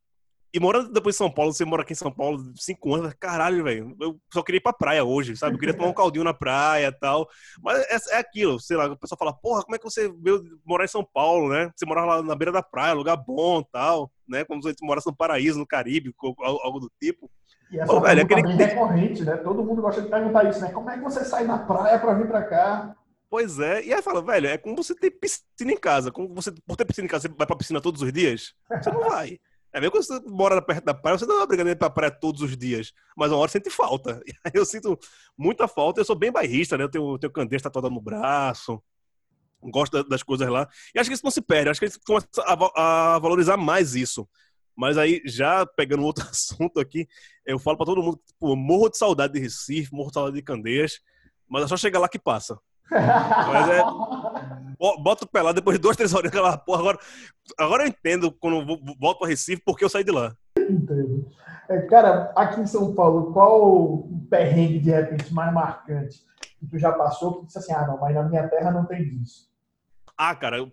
E 0.53 0.61
morando 0.61 0.93
depois 0.93 1.15
em 1.15 1.19
São 1.19 1.31
Paulo, 1.31 1.53
você 1.53 1.65
mora 1.65 1.83
aqui 1.83 1.93
em 1.93 1.97
São 1.97 2.11
Paulo 2.11 2.53
cinco 2.57 2.95
anos, 2.95 3.13
caralho, 3.15 3.63
velho, 3.65 3.97
eu 4.01 4.19
só 4.33 4.43
queria 4.43 4.59
ir 4.59 4.63
pra 4.63 4.73
praia 4.73 5.05
hoje, 5.05 5.37
sabe? 5.37 5.55
Eu 5.55 5.59
queria 5.59 5.75
tomar 5.75 5.89
um 5.89 5.93
caldinho 5.95 6.25
na 6.25 6.33
praia 6.33 6.89
e 6.89 6.93
tal. 6.93 7.29
Mas 7.63 8.11
é, 8.11 8.17
é, 8.17 8.19
aquilo, 8.19 8.59
sei 8.59 8.77
lá, 8.77 8.87
o 8.87 8.97
pessoal 8.97 9.19
fala, 9.19 9.35
porra, 9.35 9.63
como 9.63 9.75
é 9.75 9.79
que 9.79 9.85
você 9.85 10.09
veio 10.09 10.43
morar 10.65 10.85
em 10.85 10.89
São 10.89 11.05
Paulo, 11.05 11.49
né? 11.49 11.71
Você 11.77 11.85
morar 11.85 12.05
lá 12.05 12.23
na 12.23 12.35
beira 12.35 12.53
da 12.53 12.63
praia, 12.63 12.95
lugar 12.95 13.17
bom 13.17 13.63
tal, 13.63 14.11
né? 14.27 14.45
Como 14.45 14.63
se 14.63 14.73
você 14.73 14.77
morasse 14.83 15.07
no 15.07 15.17
paraíso, 15.17 15.59
no 15.59 15.67
Caribe, 15.67 16.15
algo 16.41 16.81
do 16.81 16.91
tipo. 17.01 17.31
E 17.71 17.79
essa 17.79 17.93
Pô, 17.93 18.01
velho, 18.01 18.21
é 18.21 18.23
aquele... 18.23 18.43
bem 18.43 18.57
recorrente, 18.57 19.25
né? 19.25 19.37
Todo 19.39 19.65
mundo 19.65 19.83
gosta 19.83 20.01
de 20.01 20.09
perguntar 20.09 20.49
isso, 20.49 20.61
né? 20.61 20.71
Como 20.71 20.89
é 20.89 20.97
que 20.97 21.03
você 21.03 21.25
sai 21.25 21.45
na 21.45 21.59
praia 21.59 21.99
pra 21.99 22.15
vir 22.15 22.29
pra 22.29 22.45
cá? 22.45 22.97
Pois 23.29 23.59
é, 23.59 23.85
e 23.85 23.93
aí 23.93 24.01
fala, 24.01 24.23
velho, 24.23 24.47
é 24.47 24.57
como 24.57 24.77
você 24.77 24.95
ter 24.95 25.11
piscina 25.11 25.73
em 25.73 25.77
casa. 25.77 26.13
Como 26.13 26.33
você, 26.33 26.53
por 26.65 26.77
ter 26.77 26.85
piscina 26.85 27.07
em 27.07 27.11
casa, 27.11 27.29
você 27.29 27.35
vai 27.37 27.47
pra 27.47 27.57
piscina 27.57 27.81
todos 27.81 28.01
os 28.01 28.13
dias? 28.13 28.55
Você 28.71 28.91
não 28.91 29.01
vai. 29.01 29.39
É 29.77 29.81
mesmo 29.81 29.93
quando 29.93 30.05
você 30.05 30.21
mora 30.27 30.63
perto 30.63 30.85
da 30.87 30.95
praia, 30.95 31.19
você 31.19 31.27
não 31.27 31.39
é 31.39 31.43
obrigado 31.43 31.67
a 31.67 31.71
ir 31.71 31.77
pra 31.77 31.91
praia 31.91 32.11
todos 32.11 32.41
os 32.41 32.57
dias. 32.57 32.95
Mas 33.15 33.31
uma 33.31 33.37
hora 33.37 33.51
sente 33.51 33.69
falta. 33.69 34.23
Eu 34.55 34.65
sinto 34.65 34.99
muita 35.37 35.69
falta. 35.69 36.01
Eu 36.01 36.05
sou 36.07 36.17
bem 36.17 36.33
bairrista, 36.33 36.79
né? 36.79 36.85
Eu 36.85 36.89
tenho, 36.89 37.19
tenho 37.19 37.31
candeia 37.31 37.61
tatuada 37.61 37.91
no 37.91 38.01
braço. 38.01 38.83
Gosto 39.61 40.03
das 40.05 40.23
coisas 40.23 40.49
lá. 40.49 40.67
E 40.95 40.99
acho 40.99 41.11
que 41.11 41.15
isso 41.15 41.25
não 41.25 41.31
se 41.31 41.43
perde. 41.43 41.69
Acho 41.69 41.79
que 41.79 41.85
eles 41.85 41.99
começam 41.99 42.29
a, 42.75 43.17
a 43.17 43.19
valorizar 43.19 43.59
mais 43.59 43.95
isso. 43.95 44.27
Mas 44.75 44.97
aí, 44.97 45.21
já 45.27 45.67
pegando 45.67 46.05
outro 46.05 46.25
assunto 46.27 46.81
aqui, 46.81 47.07
eu 47.45 47.59
falo 47.59 47.77
para 47.77 47.85
todo 47.85 48.03
mundo, 48.03 48.19
tipo, 48.27 48.57
morro 48.57 48.89
de 48.89 48.97
saudade 48.97 49.35
de 49.35 49.41
Recife, 49.41 49.93
morro 49.93 50.09
de 50.09 50.15
saudade 50.15 50.37
de 50.37 50.43
Candeias, 50.43 51.01
mas 51.47 51.65
é 51.65 51.69
só 51.69 51.77
chegar 51.77 51.99
lá 51.99 52.09
que 52.09 52.19
passa. 52.19 52.59
Mas 52.89 53.69
é. 53.69 53.83
Bota 54.99 55.25
o 55.25 55.29
pé 55.29 55.43
lá, 55.43 55.53
depois 55.53 55.77
de 55.77 55.83
duas, 55.83 55.97
três 55.97 56.13
horas, 56.15 56.29
aquela 56.33 56.57
porra. 56.57 56.81
Agora, 56.81 56.99
agora 57.59 57.85
eu 57.85 57.89
entendo 57.89 58.33
quando 58.33 58.65
volto 58.99 59.19
para 59.19 59.29
Recife, 59.29 59.63
porque 59.65 59.85
eu 59.85 59.89
saí 59.89 60.05
de 60.05 60.13
lá. 60.13 60.35
Entendo. 60.59 61.29
É, 61.69 61.81
cara, 61.83 62.33
aqui 62.37 62.61
em 62.61 62.67
São 62.67 62.95
Paulo, 62.95 63.33
qual 63.33 63.61
o 63.61 64.27
perrengue 64.31 64.79
de 64.79 64.91
repente 64.91 65.33
mais 65.35 65.53
marcante 65.53 66.25
que 66.59 66.67
tu 66.67 66.79
já 66.79 66.93
passou 66.93 67.35
que 67.35 67.41
tu 67.41 67.47
disse 67.47 67.59
assim, 67.59 67.73
ah, 67.73 67.87
não, 67.87 67.99
mas 67.99 68.15
na 68.15 68.23
minha 68.23 68.49
terra 68.49 68.71
não 68.71 68.87
tem 68.87 69.05
disso? 69.05 69.51
Ah, 70.17 70.35
cara, 70.35 70.63
uh, 70.63 70.69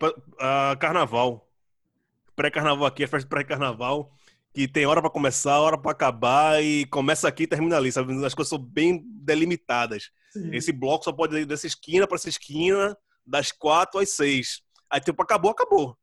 carnaval. 0.80 1.48
Pré-carnaval 2.36 2.88
aqui, 2.88 3.04
é 3.04 3.08
festa 3.08 3.28
pré-carnaval 3.28 4.12
que 4.54 4.68
tem 4.68 4.86
hora 4.86 5.02
para 5.02 5.10
começar, 5.10 5.60
hora 5.60 5.78
para 5.78 5.92
acabar 5.92 6.64
e 6.64 6.86
começa 6.86 7.28
aqui 7.28 7.44
e 7.44 7.48
termina 7.48 7.76
ali, 7.76 7.92
sabe? 7.92 8.14
As 8.24 8.36
coisas 8.36 8.50
são 8.50 8.60
bem 8.60 9.04
delimitadas. 9.04 10.12
Sim. 10.32 10.54
Esse 10.54 10.72
bloco 10.72 11.04
só 11.04 11.12
pode 11.12 11.36
ir 11.36 11.46
dessa 11.46 11.66
esquina 11.66 12.06
para 12.06 12.16
essa 12.16 12.30
esquina, 12.30 12.96
das 13.26 13.52
quatro 13.52 14.00
às 14.00 14.10
seis. 14.10 14.62
Aí, 14.90 15.00
tipo, 15.00 15.22
acabou, 15.22 15.52
acabou. 15.52 15.98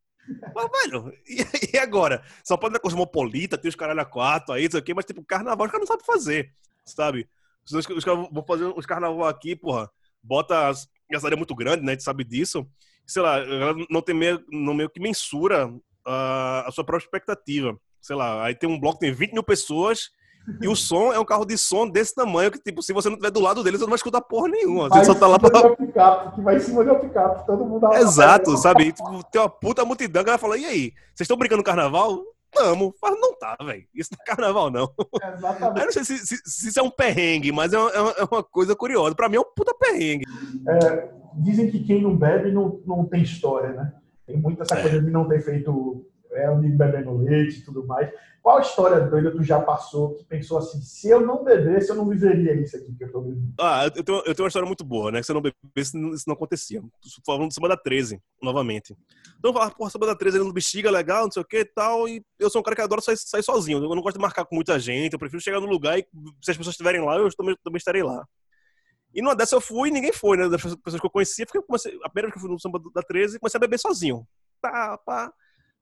Mas, 0.55 0.69
velho, 0.71 1.13
e, 1.27 1.75
e, 1.75 1.79
agora? 1.79 2.25
Só 2.45 2.57
pode 2.57 2.77
ir 2.77 2.81
cosmopolita, 2.81 3.59
tem 3.59 3.69
os 3.69 3.75
caralho 3.75 4.01
a 4.01 4.05
quatro 4.05 4.55
aí, 4.55 4.67
isso 4.67 4.77
aqui, 4.77 4.95
mas, 4.95 5.05
tipo, 5.05 5.25
carnaval 5.25 5.67
os 5.67 5.73
caras 5.73 5.89
não 5.89 5.95
sabem 5.95 6.07
fazer, 6.07 6.55
sabe? 6.85 7.29
Os, 7.65 7.73
os, 7.73 7.87
os 7.89 8.05
caras 8.05 8.29
vão 8.31 8.45
fazer 8.45 8.65
os 8.65 8.87
carnaval 8.87 9.29
aqui, 9.29 9.57
porra, 9.57 9.91
bota 10.23 10.69
as, 10.69 10.89
as 11.13 11.25
áreas 11.25 11.39
muito 11.39 11.55
grande, 11.55 11.83
né? 11.83 11.93
A 11.93 11.95
gente 11.95 12.05
sabe 12.05 12.25
disso. 12.25 12.67
Sei 13.07 13.21
lá, 13.21 13.39
não 13.91 14.01
tem 14.01 14.15
meio, 14.15 14.45
não 14.49 14.73
meio 14.73 14.89
que 14.89 15.01
mensura 15.01 15.67
uh, 15.67 15.81
a 16.65 16.71
sua 16.71 16.85
própria 16.85 17.05
expectativa 17.05 17.77
sei 18.01 18.17
lá, 18.17 18.45
aí 18.45 18.55
tem 18.55 18.69
um 18.69 18.79
bloco 18.79 18.99
que 18.99 19.07
tem 19.07 19.15
20 19.15 19.33
mil 19.33 19.43
pessoas 19.43 20.11
e 20.61 20.69
o 20.69 20.75
som 20.75 21.13
é 21.13 21.19
um 21.19 21.25
carro 21.25 21.45
de 21.45 21.57
som 21.57 21.89
desse 21.89 22.15
tamanho 22.15 22.51
que, 22.51 22.59
tipo, 22.59 22.83
se 22.83 22.93
você 22.93 23.09
não 23.09 23.17
estiver 23.17 23.31
do 23.31 23.41
lado 23.41 23.63
dele, 23.63 23.77
você 23.77 23.85
não 23.85 23.91
vai 23.91 23.97
escutar 23.97 24.21
porra 24.21 24.49
nenhuma. 24.49 24.89
Você 24.89 25.05
só 25.05 25.15
tá 25.15 25.27
lá 25.27 25.39
pra... 25.39 25.77
Picape, 25.77 26.35
que 26.35 26.41
vai 26.41 26.57
em 26.57 26.61
cima 26.61 26.85
do 26.85 26.95
picape, 26.97 27.47
todo 27.47 27.65
mundo... 27.65 27.93
Exato, 27.95 28.57
sabe? 28.57 28.93
Tipo, 28.93 29.23
tem 29.31 29.41
uma 29.41 29.49
puta 29.49 29.85
multidão 29.85 30.25
que 30.25 30.31
vai 30.31 30.39
falar, 30.39 30.57
e 30.57 30.65
aí, 30.65 30.93
vocês 31.15 31.21
estão 31.21 31.37
brincando 31.37 31.59
no 31.59 31.65
carnaval? 31.65 32.23
Tamo. 32.53 32.95
Mas 33.01 33.21
não 33.21 33.37
tá, 33.39 33.57
velho. 33.65 33.85
Isso 33.95 34.11
não 34.13 34.23
é 34.23 34.27
carnaval, 34.27 34.71
não. 34.71 34.93
Exatamente. 35.37 35.79
Eu 35.79 35.85
não 35.85 35.93
sei 35.93 36.05
se, 36.05 36.19
se, 36.19 36.37
se, 36.45 36.69
isso 36.69 36.81
é 36.81 36.83
um 36.83 36.91
perrengue, 36.91 37.53
mas 37.53 37.73
é 37.73 37.79
uma, 37.79 37.91
é 37.91 38.25
uma 38.31 38.43
coisa 38.43 38.75
curiosa. 38.75 39.15
Pra 39.15 39.29
mim 39.29 39.37
é 39.37 39.41
um 39.41 39.55
puta 39.55 39.75
perrengue. 39.75 40.25
É, 40.69 41.11
dizem 41.35 41.71
que 41.71 41.85
quem 41.85 42.03
não 42.03 42.17
bebe 42.17 42.51
não, 42.51 42.81
não 42.85 43.05
tem 43.07 43.23
história, 43.23 43.73
né? 43.73 43.93
Tem 44.27 44.37
muita 44.37 44.63
essa 44.65 44.77
é. 44.77 44.83
coisa 44.83 45.01
de 45.01 45.11
não 45.11 45.29
ter 45.29 45.41
feito 45.43 46.05
é, 46.33 46.47
amigo 46.47 46.77
bebendo 46.77 47.17
leite 47.17 47.59
e 47.59 47.65
tudo 47.65 47.87
mais. 47.87 48.11
Qual 48.43 48.59
história 48.61 49.01
doida 49.01 49.31
tu 49.31 49.43
já 49.43 49.61
passou 49.61 50.15
que 50.15 50.25
pensou 50.25 50.57
assim, 50.59 50.81
se 50.81 51.11
eu 51.11 51.21
não 51.21 51.45
bebesse, 51.45 51.91
eu 51.91 51.95
não 51.95 52.09
viveria 52.09 52.55
isso 52.55 52.75
aqui 52.75 52.95
que 52.95 53.05
eu 53.05 53.13
tô 53.13 53.21
vivendo? 53.21 53.53
Ah, 53.61 53.85
eu 53.85 54.03
tenho, 54.03 54.19
eu 54.19 54.35
tenho 54.35 54.45
uma 54.45 54.49
história 54.49 54.67
muito 54.67 54.83
boa, 54.83 55.13
né? 55.13 55.21
Que 55.21 55.27
se 55.27 55.33
eu 55.33 55.35
não 55.35 55.43
bebesse, 55.43 55.99
isso 56.15 56.25
não 56.27 56.35
acontecia. 56.35 56.83
Falando 57.27 57.49
do 57.49 57.55
Samba 57.55 57.69
da 57.69 57.77
13, 57.77 58.19
novamente. 58.43 58.97
Então 59.39 59.51
eu 59.51 59.53
falava, 59.53 59.75
porra, 59.75 59.91
Samba 59.91 60.07
da 60.07 60.15
13 60.17 60.39
ali 60.39 60.47
no 60.47 60.55
bexiga, 60.55 60.91
legal, 60.91 61.25
não 61.25 61.31
sei 61.31 61.43
o 61.43 61.45
que 61.45 61.59
e 61.59 61.65
tal. 61.67 62.09
E 62.09 62.25
eu 62.39 62.49
sou 62.49 62.61
um 62.61 62.65
cara 62.65 62.77
que 62.77 62.83
adora 62.83 63.03
sair, 63.03 63.19
sair, 63.19 63.43
sozinho. 63.43 63.77
Eu 63.77 63.95
não 63.95 64.03
gosto 64.03 64.17
de 64.17 64.23
marcar 64.23 64.47
com 64.47 64.55
muita 64.55 64.79
gente, 64.81 65.13
eu 65.13 65.19
prefiro 65.19 65.43
chegar 65.43 65.61
no 65.61 65.67
lugar 65.67 65.99
e 65.99 66.07
se 66.41 66.51
as 66.51 66.57
pessoas 66.57 66.75
estiverem 66.75 67.05
lá, 67.05 67.17
eu 67.17 67.29
também, 67.37 67.55
também 67.63 67.77
estarei 67.77 68.03
lá. 68.03 68.27
E 69.15 69.21
numa 69.21 69.35
dessa 69.37 69.57
eu 69.57 69.61
fui 69.61 69.91
e 69.91 69.93
ninguém 69.93 70.13
foi, 70.13 70.39
né? 70.39 70.49
Das 70.49 70.63
pessoas 70.63 71.01
que 71.01 71.07
eu 71.07 71.11
conhecia, 71.11 71.45
porque 71.45 71.59
eu 71.59 71.63
comecei, 71.63 71.93
a 72.03 72.09
primeira 72.09 72.29
vez 72.29 72.33
que 72.33 72.39
eu 72.39 72.41
fui 72.41 72.51
no 72.51 72.59
Samba 72.59 72.81
da 72.95 73.03
13, 73.03 73.39
comecei 73.39 73.59
a 73.59 73.61
beber 73.61 73.79
sozinho. 73.79 74.27
Tá, 74.63 74.97
pá. 74.99 75.33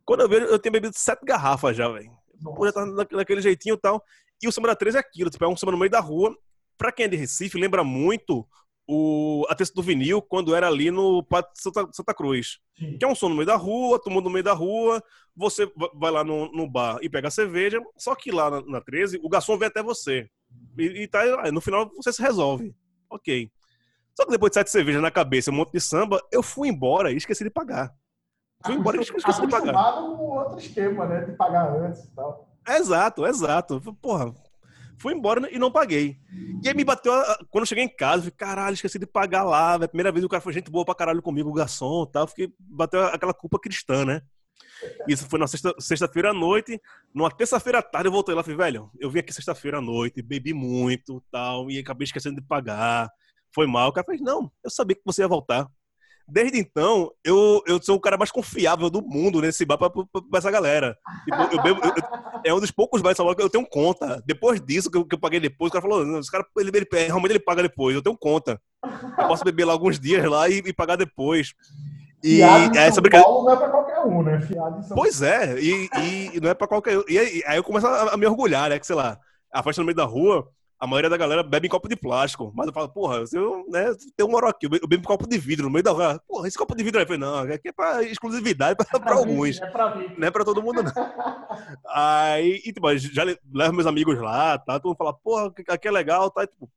Quando 0.09 0.23
eu 0.23 0.29
vejo, 0.29 0.47
eu 0.47 0.59
tenho 0.59 0.73
bebido 0.73 0.97
sete 0.97 1.23
garrafas 1.23 1.77
já, 1.77 1.87
velho. 1.87 2.11
Já 2.65 2.73
tá 2.73 2.87
naquele 3.13 3.43
jeitinho 3.43 3.75
e 3.75 3.79
tal. 3.79 4.03
E 4.43 4.49
o 4.49 4.53
Samba 4.53 4.69
da 4.69 4.75
13 4.75 4.97
é 4.97 5.01
aquilo, 5.01 5.29
tipo, 5.29 5.45
é 5.45 5.49
um 5.49 5.55
samba 5.55 5.73
no 5.73 5.79
meio 5.79 5.91
da 5.91 6.01
rua. 6.01 6.35
Pra 6.79 6.91
quem 6.91 7.05
é 7.05 7.09
de 7.09 7.17
Recife, 7.17 7.59
lembra 7.59 7.85
muito 7.85 8.49
o 8.87 9.45
a 9.51 9.55
texto 9.55 9.75
do 9.75 9.83
vinil 9.83 10.23
quando 10.23 10.55
era 10.55 10.67
ali 10.67 10.91
no 10.91 11.23
Pátio 11.23 11.53
Santa, 11.57 11.87
Santa 11.93 12.15
Cruz. 12.15 12.59
Sim. 12.79 12.97
Que 12.97 13.05
é 13.05 13.09
um 13.09 13.15
som 13.15 13.29
no 13.29 13.35
meio 13.35 13.45
da 13.45 13.57
rua, 13.57 13.99
todo 13.99 14.11
mundo 14.11 14.25
no 14.25 14.31
meio 14.31 14.43
da 14.43 14.55
rua, 14.55 15.05
você 15.37 15.71
vai 15.95 16.11
lá 16.11 16.25
no, 16.25 16.51
no 16.53 16.67
bar 16.67 16.99
e 17.03 17.11
pega 17.11 17.29
a 17.29 17.31
cerveja, 17.31 17.79
só 17.99 18.15
que 18.15 18.31
lá 18.31 18.49
na, 18.51 18.63
na 18.63 18.81
13, 18.81 19.21
o 19.23 19.29
garçom 19.29 19.59
vem 19.59 19.69
até 19.69 19.83
você. 19.83 20.27
E, 20.79 21.03
e 21.03 21.07
tá, 21.07 21.53
no 21.53 21.61
final 21.61 21.93
você 21.95 22.15
se 22.15 22.23
resolve. 22.23 22.75
Ok. 23.11 23.51
Só 24.17 24.25
que 24.25 24.31
depois 24.31 24.53
de 24.53 24.55
sete 24.55 24.71
cervejas 24.71 25.03
na 25.03 25.11
cabeça, 25.11 25.51
um 25.51 25.55
monte 25.55 25.73
de 25.73 25.81
samba, 25.83 26.19
eu 26.33 26.43
fui 26.43 26.69
embora 26.69 27.13
e 27.13 27.17
esqueci 27.19 27.45
de 27.45 27.51
pagar. 27.51 27.95
Fui 28.65 28.75
embora 28.75 28.97
e 28.97 29.01
esqueci 29.01 29.41
de 29.41 29.49
pagar. 29.49 29.95
com 29.95 30.39
outro 30.39 30.59
esquema, 30.59 31.07
né? 31.07 31.25
De 31.25 31.33
pagar 31.33 31.73
antes 31.77 32.05
e 32.05 32.15
tal. 32.15 32.49
Exato, 32.69 33.27
exato. 33.27 33.81
Porra, 34.01 34.35
fui 34.99 35.15
embora 35.15 35.49
e 35.51 35.59
não 35.59 35.71
paguei. 35.71 36.19
E 36.63 36.69
aí 36.69 36.75
me 36.75 36.85
bateu, 36.85 37.13
quando 37.51 37.63
eu 37.63 37.67
cheguei 37.67 37.85
em 37.85 37.97
casa, 37.97 38.19
eu 38.19 38.23
falei, 38.23 38.37
caralho, 38.37 38.75
esqueci 38.75 38.99
de 38.99 39.07
pagar 39.07 39.45
lá. 39.45 39.75
A 39.75 39.89
primeira 39.89 40.13
vez 40.13 40.25
o 40.25 40.29
cara 40.29 40.41
foi 40.41 40.53
gente 40.53 40.71
boa 40.71 40.85
pra 40.85 40.95
caralho 40.95 41.23
comigo, 41.23 41.49
o 41.49 41.55
garçom 41.55 42.05
e 42.05 42.13
tal. 42.13 42.27
Fiquei, 42.27 42.53
bateu 42.59 43.05
aquela 43.05 43.33
culpa 43.33 43.59
cristã, 43.59 44.05
né? 44.05 44.23
Isso 45.07 45.29
foi 45.29 45.39
na 45.39 45.47
sexta-feira 45.47 45.81
sexta 45.81 46.29
à 46.29 46.35
noite. 46.35 46.81
Numa 47.15 47.31
terça-feira 47.31 47.79
à 47.79 47.83
tarde 47.83 48.09
eu 48.09 48.13
voltei 48.13 48.35
lá 48.35 48.41
e 48.41 48.45
falei, 48.45 48.59
velho, 48.59 48.91
eu 48.99 49.11
vim 49.11 49.21
aqui 49.21 49.33
sexta-feira 49.33 49.79
à 49.79 49.81
noite, 49.81 50.23
bebi 50.23 50.53
muito 50.53 51.23
tal, 51.31 51.71
e 51.71 51.79
acabei 51.79 52.05
esquecendo 52.05 52.41
de 52.41 52.47
pagar. 52.47 53.11
Foi 53.55 53.67
mal. 53.67 53.89
O 53.89 53.93
cara 53.93 54.05
falou, 54.05 54.21
não, 54.23 54.53
eu 54.63 54.71
sabia 54.71 54.97
que 54.97 55.03
você 55.05 55.23
ia 55.23 55.29
voltar. 55.29 55.67
Desde 56.31 56.59
então, 56.59 57.11
eu, 57.25 57.63
eu 57.67 57.83
sou 57.83 57.97
o 57.97 58.01
cara 58.01 58.19
mais 58.19 58.31
confiável 58.31 58.91
do 58.91 59.01
mundo 59.01 59.41
nesse 59.41 59.65
bar 59.65 59.79
pra, 59.79 59.89
pra, 59.89 60.05
pra 60.05 60.39
essa 60.39 60.51
galera. 60.51 60.95
Tipo, 61.25 61.55
eu 61.55 61.63
bebo, 61.63 61.81
eu, 61.83 61.93
é 62.45 62.55
um 62.55 62.61
dos 62.61 62.71
poucos 62.71 63.01
bares 63.01 63.17
que 63.17 63.43
eu 63.43 63.49
tenho 63.49 63.67
conta. 63.67 64.23
Depois 64.27 64.61
disso, 64.61 64.91
que 64.91 64.99
eu, 64.99 65.07
que 65.07 65.15
eu 65.15 65.19
paguei 65.19 65.41
depois, 65.41 65.71
o 65.71 65.73
cara 65.73 65.83
falou: 65.83 66.19
esse 66.19 66.31
cara, 66.31 66.45
ele, 66.59 66.71
ele, 66.75 66.87
realmente 67.07 67.33
ele 67.33 67.41
paga 67.41 67.63
depois, 67.63 67.95
eu 67.95 68.03
tenho 68.03 68.17
conta. 68.17 68.61
Eu 68.85 69.27
posso 69.27 69.43
beber 69.43 69.65
lá 69.65 69.73
alguns 69.73 69.99
dias 69.99 70.25
lá 70.27 70.49
e, 70.51 70.59
e 70.59 70.73
pagar 70.73 70.97
depois. 70.97 71.55
E 72.23 72.43
é, 72.43 72.87
essa 72.87 73.01
brincadeira. 73.01 73.33
não 73.33 73.51
é 73.51 73.57
pra 73.57 73.69
qualquer 73.69 74.01
um, 74.01 74.23
né? 74.23 74.41
São 74.87 74.97
Pois 74.97 75.23
é, 75.23 75.59
e, 75.59 75.89
e, 76.35 76.41
não 76.41 76.51
é 76.51 76.55
pra 76.55 76.67
qualquer 76.67 76.99
um. 76.99 77.05
E 77.09 77.19
aí, 77.19 77.43
aí 77.47 77.57
eu 77.57 77.65
começo 77.65 77.87
a, 77.87 78.15
a 78.15 78.17
me 78.17 78.27
orgulhar, 78.27 78.69
né? 78.69 78.79
Que 78.79 78.87
sei 78.87 78.97
lá, 78.97 79.19
a 79.53 79.63
festa 79.63 79.81
no 79.81 79.87
meio 79.87 79.97
da 79.97 80.05
rua, 80.05 80.47
a 80.79 80.87
maioria 80.87 81.11
da 81.11 81.17
galera 81.17 81.43
bebe 81.43 81.67
em 81.67 81.71
copo 81.71 81.89
de 81.89 81.97
plástico. 81.97 82.53
Mas 82.55 82.69
eu 82.69 82.73
falo, 82.73 82.89
porra, 82.89 83.25
eu, 83.33 83.65
né, 83.69 83.93
tem 84.17 84.25
um 84.25 84.31
moral 84.31 84.51
aqui, 84.51 84.67
eu 84.67 84.87
bebo 84.87 85.03
em 85.03 85.03
copo 85.03 85.29
de 85.29 85.37
vidro 85.37 85.65
no 85.65 85.73
meio 85.73 85.83
da 85.83 85.91
rua. 85.91 86.23
Porra, 86.27 86.47
esse 86.47 86.57
copo 86.57 86.75
de 86.77 86.85
vidro 86.85 87.01
aí, 87.01 87.05
eu 87.05 87.07
falei, 87.07 87.21
não, 87.21 87.39
aqui 87.53 87.69
é 87.69 87.73
pra 87.73 88.03
exclusividade 88.05 88.77
pra, 88.77 88.87
é 88.87 88.91
pra, 88.91 89.01
pra 89.01 89.15
alguns. 89.17 89.61
É 89.61 89.67
pra 89.67 89.95
não 90.17 90.29
é 90.29 90.31
pra 90.31 90.45
todo 90.45 90.63
mundo, 90.63 90.83
não. 90.83 90.93
aí, 91.89 92.63
e, 92.65 92.73
tipo, 92.73 92.97
já 92.97 93.25
levo 93.25 93.75
meus 93.75 93.87
amigos 93.87 94.19
lá, 94.21 94.57
tá? 94.59 94.79
Todo 94.79 94.91
mundo 94.91 94.99
fala, 94.99 95.15
porra, 95.15 95.53
aqui 95.69 95.89
é 95.89 95.91
legal, 95.91 96.31
tá? 96.31 96.45
E, 96.45 96.47
tipo, 96.47 96.71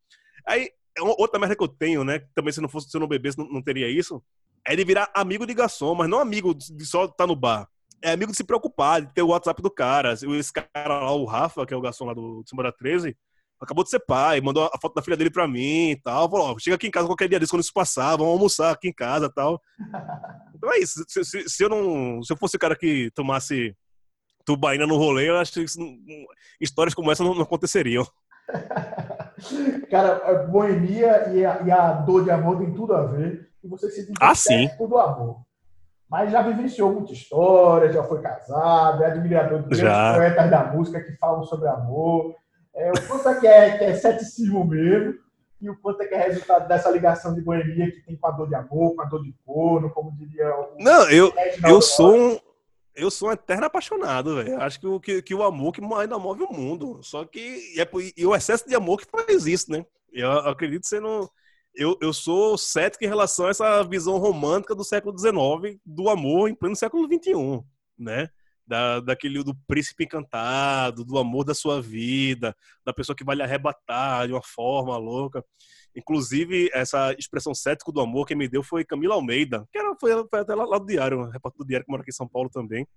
aí, 0.48 0.70
é 0.98 1.02
outra 1.02 1.40
merda 1.40 1.56
que 1.56 1.64
eu 1.64 1.68
tenho, 1.68 2.04
né? 2.04 2.20
Também 2.34 2.52
se 2.52 2.60
não 2.60 2.70
fosse, 2.70 2.90
se 2.90 2.98
eu 2.98 3.02
não 3.02 3.08
bebesse, 3.08 3.38
não, 3.38 3.48
não 3.48 3.62
teria 3.62 3.88
isso. 3.88 4.22
É 4.66 4.76
de 4.76 4.84
virar 4.84 5.12
amigo 5.14 5.46
de 5.46 5.54
garçom, 5.54 5.94
mas 5.94 6.10
não 6.10 6.20
amigo 6.20 6.54
de 6.54 6.86
só 6.86 7.06
estar 7.06 7.16
tá 7.18 7.28
no 7.28 7.36
bar 7.36 7.68
é 8.02 8.12
amigo 8.12 8.32
de 8.32 8.38
se 8.38 8.44
preocupar, 8.44 9.02
de 9.02 9.14
ter 9.14 9.22
o 9.22 9.28
WhatsApp 9.28 9.62
do 9.62 9.70
cara. 9.70 10.14
Esse 10.14 10.52
cara 10.52 11.00
lá, 11.00 11.12
o 11.12 11.26
Rafa, 11.26 11.66
que 11.66 11.74
é 11.74 11.78
o 11.78 11.82
garçom 11.82 12.06
lá 12.06 12.14
do 12.14 12.44
Simbora 12.48 12.72
13, 12.72 13.16
acabou 13.62 13.84
de 13.84 13.90
ser 13.90 14.00
pai, 14.00 14.42
mandou 14.42 14.70
a 14.74 14.78
foto 14.82 14.96
da 14.96 15.02
filha 15.02 15.16
dele 15.16 15.30
pra 15.30 15.48
mim 15.48 15.92
e 15.92 15.96
tal. 16.02 16.30
Falou, 16.30 16.54
ó, 16.54 16.60
chega 16.60 16.76
aqui 16.76 16.88
em 16.88 16.92
casa 16.92 17.08
qualquer 17.08 17.30
dia 17.30 17.40
disso, 17.40 17.52
quando 17.52 17.64
isso 17.64 17.74
passar, 17.74 18.18
vamos 18.18 18.34
almoçar 18.34 18.72
aqui 18.72 18.88
em 18.88 18.94
casa 18.94 19.28
e 19.28 19.34
tal. 19.34 19.62
Então 20.62 20.72
é 20.74 20.78
isso. 20.78 21.04
Se, 21.08 21.26
se, 21.26 21.50
se, 21.50 21.64
eu 21.64 21.70
não. 21.70 22.22
Se 22.22 22.32
eu 22.32 22.38
fosse 22.38 22.56
o 22.56 22.60
cara 22.60 22.76
que 22.76 23.10
tomasse 23.16 23.76
tubaína 24.46 24.86
no 24.86 24.96
rolê, 24.96 25.28
eu 25.28 25.38
acho 25.38 25.54
que 25.54 25.62
isso, 25.62 25.80
histórias 26.60 26.94
como 26.94 27.12
essa 27.12 27.24
não, 27.24 27.34
não 27.34 27.42
aconteceriam. 27.42 28.06
Cara, 29.90 30.18
a 30.18 30.44
boemia 30.44 31.30
e 31.34 31.44
a, 31.44 31.62
e 31.64 31.72
a, 31.72 31.94
dor 31.94 32.24
de 32.24 32.30
amor 32.30 32.60
tem 32.60 32.72
tudo 32.76 32.94
a 32.94 33.08
ver. 33.08 33.50
E 33.64 33.68
você 33.68 33.90
se 33.90 34.06
diz 34.06 34.14
ah, 34.22 34.36
sim. 34.36 34.70
do 34.78 34.98
amor. 35.00 35.42
Mas 36.08 36.32
já 36.32 36.42
vivenciou 36.42 36.92
muita 36.92 37.14
história, 37.14 37.92
já 37.92 38.04
foi 38.04 38.22
casado, 38.22 39.04
é 39.04 39.08
admirador 39.08 39.68
de 39.68 39.78
já. 39.78 40.14
poetas 40.14 40.52
da 40.52 40.66
música 40.66 41.02
que 41.02 41.16
falam 41.18 41.44
sobre 41.44 41.70
amor. 41.70 42.36
É, 42.74 42.90
o 42.90 43.08
quanto 43.08 43.30
é 43.30 43.40
que 43.40 43.48
é, 43.48 43.78
que 43.78 43.84
é 43.84 43.96
ceticismo 43.96 44.66
mesmo 44.66 45.20
e 45.62 45.70
o 45.70 45.78
quanto 45.78 46.02
é 46.02 46.08
que 46.08 46.16
é 46.16 46.28
resultado 46.28 46.68
dessa 46.68 46.90
ligação 46.90 47.36
de 47.36 47.42
boemia 47.42 47.92
que 47.92 48.02
tem 48.02 48.16
com 48.16 48.28
a 48.28 48.32
dor 48.32 48.48
de 48.48 48.56
amor, 48.56 48.96
com 48.96 49.02
a 49.02 49.06
dor 49.06 49.22
de 49.22 49.34
corno, 49.46 49.92
como 49.92 50.12
diria 50.18 50.50
o. 50.56 50.76
Não, 50.80 51.10
eu, 51.10 51.32
eu 51.68 51.82
sou 51.82 52.16
um. 52.16 52.40
Eu 52.96 53.10
sou 53.10 53.30
um 53.30 53.32
eterno 53.32 53.66
apaixonado, 53.66 54.36
velho. 54.36 54.60
Acho 54.60 54.80
que 54.80 54.88
o, 54.88 55.00
que, 55.00 55.22
que, 55.22 55.34
o 55.34 55.44
amor 55.44 55.72
que 55.72 55.82
ainda 55.96 56.20
move 56.20 56.44
o 56.44 56.52
mundo. 56.52 57.00
Só 57.04 57.24
que. 57.24 57.80
É, 57.80 57.88
e 58.18 58.26
o 58.26 58.36
excesso 58.36 58.68
de 58.68 58.76
amor 58.76 59.00
que 59.00 59.06
faz 59.06 59.46
isso, 59.46 59.72
né? 59.72 59.86
Eu 60.12 60.32
acredito 60.32 60.88
ser 60.88 61.00
no. 61.00 61.30
Eu, 61.74 61.98
eu 62.02 62.12
sou 62.12 62.58
cético 62.58 63.06
em 63.06 63.08
relação 63.08 63.46
a 63.46 63.50
essa 63.52 63.84
visão 63.84 64.18
romântica 64.18 64.76
do 64.76 64.84
século 64.84 65.18
XIX 65.18 65.80
do 65.86 66.10
amor 66.10 66.50
em 66.50 66.56
pleno 66.56 66.76
século 66.76 67.08
XXI, 67.08 67.64
né? 67.98 68.30
Da, 68.72 69.02
daquele 69.02 69.44
do 69.44 69.54
príncipe 69.68 70.06
encantado, 70.06 71.04
do 71.04 71.18
amor 71.18 71.44
da 71.44 71.54
sua 71.54 71.82
vida, 71.82 72.56
da 72.86 72.94
pessoa 72.94 73.14
que 73.14 73.22
vai 73.22 73.36
lhe 73.36 73.44
arrebatar 73.44 74.28
de 74.28 74.34
uma 74.34 74.42
forma 74.42 74.96
louca. 74.96 75.44
Inclusive, 75.94 76.70
essa 76.74 77.12
expressão 77.20 77.54
cético 77.54 77.92
do 77.92 78.00
amor 78.00 78.26
que 78.26 78.34
me 78.34 78.48
deu 78.48 78.64
foi 78.64 78.86
Camila 78.86 79.16
Almeida, 79.16 79.68
que 79.74 79.78
era, 79.78 79.94
foi, 80.00 80.12
foi 80.30 80.40
até 80.40 80.56
lá, 80.56 80.64
lá 80.64 80.78
do 80.78 80.86
Diário, 80.86 81.30
repórter 81.30 81.58
do 81.58 81.68
Diário 81.68 81.86
que 81.86 81.92
mora 81.92 82.02
aqui 82.02 82.12
em 82.12 82.14
São 82.14 82.30
Paulo 82.30 82.50
também. 82.50 82.88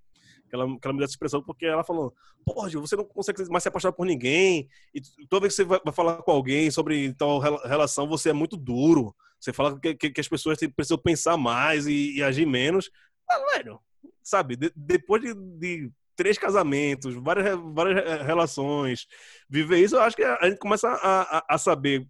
Que 0.48 0.54
ela, 0.54 0.64
que 0.64 0.86
ela 0.86 0.92
me 0.92 1.00
deu 1.00 1.06
essa 1.06 1.14
expressão 1.14 1.42
porque 1.42 1.66
ela 1.66 1.82
falou: 1.82 2.14
Pô, 2.44 2.70
você 2.70 2.94
não 2.94 3.04
consegue 3.04 3.44
mais 3.50 3.64
se 3.64 3.68
apaixonar 3.68 3.94
por 3.94 4.06
ninguém. 4.06 4.68
E 4.94 5.00
toda 5.28 5.40
vez 5.40 5.54
que 5.54 5.62
você 5.62 5.64
vai, 5.64 5.80
vai 5.84 5.92
falar 5.92 6.22
com 6.22 6.30
alguém 6.30 6.70
sobre 6.70 7.12
tal 7.14 7.40
relação, 7.40 8.06
você 8.06 8.30
é 8.30 8.32
muito 8.32 8.56
duro. 8.56 9.12
Você 9.40 9.52
fala 9.52 9.76
que, 9.80 9.92
que, 9.96 10.10
que 10.10 10.20
as 10.20 10.28
pessoas 10.28 10.56
precisam 10.76 10.98
pensar 10.98 11.36
mais 11.36 11.88
e, 11.88 12.18
e 12.18 12.22
agir 12.22 12.46
menos. 12.46 12.92
Ah, 13.28 13.56
velho, 13.56 13.80
sabe, 14.24 14.56
de, 14.56 14.72
depois 14.74 15.22
de, 15.22 15.34
de 15.34 15.92
três 16.16 16.38
casamentos, 16.38 17.14
várias, 17.14 17.58
várias 17.74 18.26
relações, 18.26 19.06
viver 19.48 19.78
isso, 19.78 19.96
eu 19.96 20.02
acho 20.02 20.16
que 20.16 20.24
a 20.24 20.48
gente 20.48 20.58
começa 20.58 20.88
a, 20.88 21.38
a, 21.38 21.44
a 21.50 21.58
saber 21.58 22.06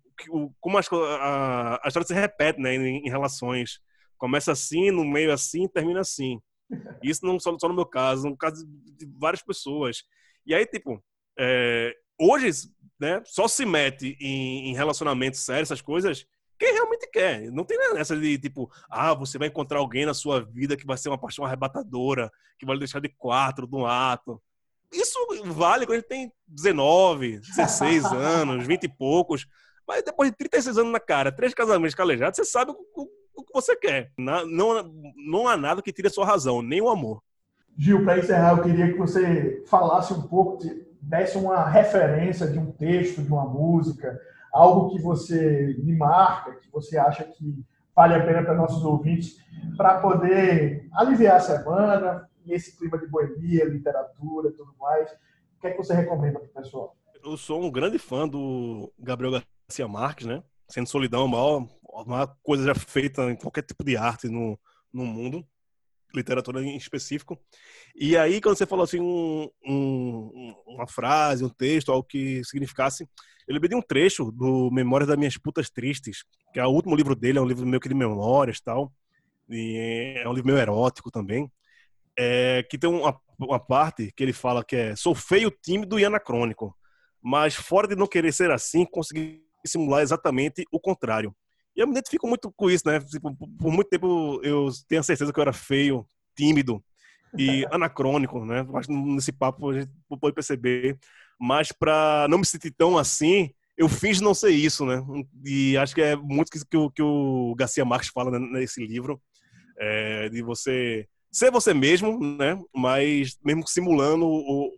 como 0.60 0.78
as, 0.78 0.88
a, 0.92 1.80
a, 1.82 1.88
história 1.88 2.06
se 2.06 2.14
repete 2.14 2.60
né, 2.60 2.74
em, 2.74 3.06
em, 3.06 3.10
relações. 3.10 3.80
Começa 4.16 4.52
assim, 4.52 4.90
no 4.90 5.04
meio 5.04 5.32
assim, 5.32 5.66
termina 5.66 6.00
assim. 6.00 6.40
Isso 7.02 7.26
não 7.26 7.38
só, 7.38 7.56
só 7.58 7.68
no 7.68 7.74
meu 7.74 7.86
caso, 7.86 8.28
no 8.28 8.36
caso 8.36 8.64
de 8.66 9.06
várias 9.18 9.42
pessoas. 9.42 10.02
E 10.46 10.54
aí, 10.54 10.64
tipo, 10.66 11.02
é, 11.38 11.94
hoje, 12.18 12.50
né, 12.98 13.22
só 13.26 13.48
se 13.48 13.66
mete 13.66 14.16
em, 14.20 14.70
em 14.70 14.74
relacionamentos 14.74 15.40
sérios, 15.40 15.70
essas 15.70 15.82
coisas, 15.82 16.24
quem 16.58 16.72
realmente 16.72 17.08
quer. 17.10 17.50
Não 17.50 17.64
tem 17.64 17.78
essa 17.96 18.16
de 18.16 18.38
tipo, 18.38 18.70
ah, 18.88 19.14
você 19.14 19.38
vai 19.38 19.48
encontrar 19.48 19.78
alguém 19.78 20.06
na 20.06 20.14
sua 20.14 20.40
vida 20.40 20.76
que 20.76 20.86
vai 20.86 20.96
ser 20.96 21.08
uma 21.08 21.18
paixão 21.18 21.44
arrebatadora, 21.44 22.30
que 22.58 22.66
vai 22.66 22.78
deixar 22.78 23.00
de 23.00 23.08
quatro 23.08 23.66
de 23.66 23.74
um 23.74 23.86
ato. 23.86 24.40
Isso 24.92 25.18
vale 25.46 25.86
quando 25.86 25.96
a 25.96 26.00
gente 26.00 26.08
tem 26.08 26.32
19, 26.46 27.40
16 27.40 28.04
anos, 28.12 28.66
20 28.66 28.84
e 28.84 28.88
poucos. 28.88 29.46
Mas 29.86 30.02
depois 30.02 30.30
de 30.30 30.36
36 30.36 30.78
anos 30.78 30.92
na 30.92 31.00
cara, 31.00 31.32
três 31.32 31.52
casamentos 31.52 31.94
calejados, 31.94 32.36
você 32.36 32.44
sabe 32.44 32.70
o, 32.70 32.76
o, 32.94 33.08
o 33.36 33.44
que 33.44 33.52
você 33.52 33.76
quer. 33.76 34.12
Não, 34.16 34.46
não, 34.46 34.94
não 35.16 35.48
há 35.48 35.56
nada 35.56 35.82
que 35.82 35.92
tire 35.92 36.08
a 36.08 36.10
sua 36.10 36.24
razão, 36.24 36.62
nem 36.62 36.80
o 36.80 36.88
amor. 36.88 37.22
Gil, 37.76 38.04
para 38.04 38.18
encerrar, 38.18 38.56
eu 38.56 38.62
queria 38.62 38.92
que 38.92 38.98
você 38.98 39.62
falasse 39.66 40.12
um 40.12 40.22
pouco, 40.22 40.58
desse 41.00 41.36
uma 41.36 41.68
referência 41.68 42.46
de 42.46 42.58
um 42.58 42.70
texto, 42.70 43.20
de 43.20 43.28
uma 43.30 43.44
música, 43.44 44.18
algo 44.54 44.90
que 44.90 45.02
você 45.02 45.76
me 45.82 45.96
marca, 45.96 46.54
que 46.54 46.70
você 46.70 46.96
acha 46.96 47.24
que 47.24 47.66
vale 47.94 48.14
a 48.14 48.24
pena 48.24 48.42
para 48.42 48.54
nossos 48.54 48.84
ouvintes, 48.84 49.36
para 49.76 50.00
poder 50.00 50.88
aliviar 50.92 51.36
a 51.36 51.40
semana, 51.40 52.28
esse 52.46 52.76
clima 52.76 52.96
de 52.98 53.06
boemia, 53.08 53.64
literatura 53.64 54.50
e 54.50 54.52
tudo 54.52 54.72
mais. 54.78 55.10
O 55.10 55.60
que 55.60 55.66
é 55.66 55.70
que 55.72 55.76
você 55.76 55.92
recomenda 55.92 56.38
para 56.38 56.48
o 56.48 56.62
pessoal? 56.62 56.96
Eu 57.24 57.36
sou 57.36 57.64
um 57.64 57.70
grande 57.70 57.98
fã 57.98 58.28
do 58.28 58.92
Gabriel 58.98 59.32
Garcia 59.32 59.88
Marques, 59.88 60.26
né? 60.26 60.42
Sendo 60.68 60.88
Solidão, 60.88 61.24
a 61.24 61.28
maior, 61.28 61.68
a 61.94 62.04
maior 62.04 62.36
coisa 62.42 62.64
já 62.64 62.74
feita 62.74 63.22
em 63.30 63.36
qualquer 63.36 63.62
tipo 63.62 63.82
de 63.82 63.96
arte 63.96 64.28
no, 64.28 64.58
no 64.92 65.04
mundo, 65.04 65.44
literatura 66.14 66.62
em 66.62 66.76
específico. 66.76 67.38
E 67.94 68.16
aí, 68.16 68.40
quando 68.40 68.56
você 68.56 68.66
falou 68.66 68.84
assim, 68.84 69.00
um, 69.00 69.48
um, 69.66 70.54
uma 70.66 70.86
frase, 70.86 71.44
um 71.44 71.48
texto, 71.48 71.90
algo 71.90 72.06
que 72.06 72.42
significasse, 72.44 73.08
eu 73.46 73.54
lembrei 73.54 73.68
de 73.68 73.74
um 73.74 73.82
trecho 73.82 74.30
do 74.30 74.70
Memórias 74.70 75.08
das 75.08 75.16
Minhas 75.16 75.36
Putas 75.36 75.70
Tristes, 75.70 76.24
que 76.52 76.60
é 76.60 76.66
o 76.66 76.70
último 76.70 76.96
livro 76.96 77.14
dele, 77.14 77.38
é 77.38 77.40
um 77.40 77.46
livro 77.46 77.66
meio 77.66 77.80
que 77.80 77.88
de 77.88 77.94
memórias 77.94 78.58
e 78.58 78.62
tal. 78.62 78.92
E 79.48 80.20
é 80.22 80.28
um 80.28 80.32
livro 80.32 80.46
meio 80.46 80.58
erótico 80.58 81.10
também. 81.10 81.50
É, 82.16 82.62
que 82.70 82.78
tem 82.78 82.88
uma, 82.88 83.20
uma 83.38 83.58
parte 83.58 84.12
que 84.16 84.22
ele 84.22 84.32
fala 84.32 84.64
que 84.64 84.76
é 84.76 84.96
sou 84.96 85.14
feio, 85.14 85.50
tímido 85.50 85.98
e 85.98 86.04
anacrônico, 86.04 86.76
mas 87.20 87.54
fora 87.54 87.88
de 87.88 87.96
não 87.96 88.06
querer 88.06 88.32
ser 88.32 88.50
assim, 88.50 88.84
consegui 88.84 89.42
simular 89.66 90.02
exatamente 90.02 90.64
o 90.70 90.78
contrário. 90.78 91.34
E 91.76 91.80
eu 91.80 91.86
me 91.86 91.92
identifico 91.92 92.28
muito 92.28 92.52
com 92.52 92.70
isso, 92.70 92.86
né? 92.86 93.00
Tipo, 93.00 93.34
por 93.34 93.72
muito 93.72 93.88
tempo 93.88 94.40
eu 94.44 94.68
tenho 94.88 95.00
a 95.00 95.04
certeza 95.04 95.32
que 95.32 95.38
eu 95.38 95.42
era 95.42 95.52
feio, 95.52 96.06
tímido 96.36 96.82
e 97.36 97.66
anacrônico, 97.72 98.44
né? 98.44 98.64
Acho 98.74 98.88
que 98.88 98.94
nesse 98.94 99.32
papo 99.32 99.70
a 99.70 99.80
gente 99.80 99.90
pode 100.20 100.34
perceber. 100.34 100.98
Mas 101.40 101.72
para 101.72 102.26
não 102.28 102.38
me 102.38 102.46
sentir 102.46 102.70
tão 102.70 102.96
assim, 102.96 103.50
eu 103.76 103.88
fiz 103.88 104.20
não 104.20 104.34
ser 104.34 104.50
isso, 104.50 104.86
né? 104.86 105.02
E 105.44 105.76
acho 105.76 105.94
que 105.94 106.02
é 106.02 106.16
muito 106.16 106.50
que, 106.50 106.60
que, 106.64 106.76
o, 106.76 106.90
que 106.90 107.02
o 107.02 107.54
Garcia 107.56 107.84
Marques 107.84 108.10
fala 108.10 108.38
né, 108.38 108.38
nesse 108.38 108.84
livro, 108.84 109.20
é, 109.78 110.28
de 110.28 110.42
você 110.42 111.06
ser 111.34 111.50
você 111.50 111.74
mesmo, 111.74 112.18
né? 112.36 112.56
Mas 112.72 113.36
mesmo 113.44 113.66
simulando 113.66 114.24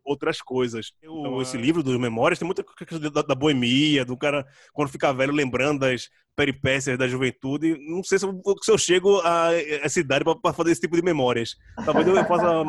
outras 0.03 0.41
coisas. 0.41 0.93
Então, 1.03 1.43
esse 1.43 1.57
livro 1.59 1.83
dos 1.83 1.99
Memórias 2.01 2.39
tem 2.39 2.47
muita 2.47 2.65
coisa 2.65 3.11
da, 3.11 3.21
da, 3.21 3.35
boemia, 3.35 4.07
do 4.07 4.17
cara 4.17 4.45
quando 4.73 4.89
fica 4.89 5.13
velho 5.13 5.35
lembrando 5.35 5.81
das 5.81 6.09
peripécias 6.35 6.97
da 6.97 7.07
juventude. 7.07 7.77
Não 7.87 8.03
sei 8.03 8.19
se 8.19 8.25
eu, 8.25 8.41
se 8.63 8.71
eu 8.71 8.79
chego 8.79 9.21
a 9.21 9.53
essa 9.83 10.01
idade 10.01 10.25
para 10.25 10.55
fazer 10.55 10.73
esse 10.73 10.81
tipo 10.81 10.97
de 10.97 11.03
memórias. 11.03 11.57
Talvez 11.85 12.07
eu 12.07 12.25
faça 12.25 12.65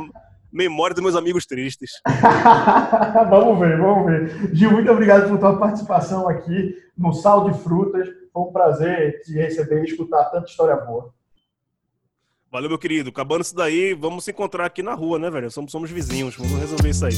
memória 0.57 0.95
dos 0.95 1.03
meus 1.03 1.15
amigos 1.15 1.45
tristes. 1.45 1.91
vamos 3.29 3.59
ver, 3.59 3.77
vamos 3.77 4.05
ver. 4.05 4.55
Gil, 4.55 4.71
muito 4.71 4.91
obrigado 4.91 5.29
por 5.29 5.39
tua 5.39 5.57
participação 5.57 6.27
aqui 6.27 6.75
no 6.97 7.13
Sal 7.13 7.49
de 7.49 7.57
Frutas. 7.59 8.09
Foi 8.33 8.41
um 8.41 8.51
prazer 8.51 9.21
te 9.21 9.33
receber 9.33 9.81
e 9.81 9.85
escutar 9.85 10.25
tanta 10.25 10.49
história 10.49 10.75
boa. 10.75 11.13
Valeu, 12.51 12.69
meu 12.69 12.79
querido. 12.79 13.09
Acabando 13.09 13.43
isso 13.43 13.55
daí, 13.55 13.93
vamos 13.93 14.23
se 14.23 14.31
encontrar 14.31 14.65
aqui 14.65 14.81
na 14.81 14.95
rua, 14.95 15.19
né, 15.19 15.29
velho? 15.29 15.51
Somos, 15.51 15.71
somos 15.71 15.91
vizinhos, 15.91 16.35
vamos 16.35 16.59
resolver 16.59 16.89
isso 16.89 17.05
aí. 17.05 17.15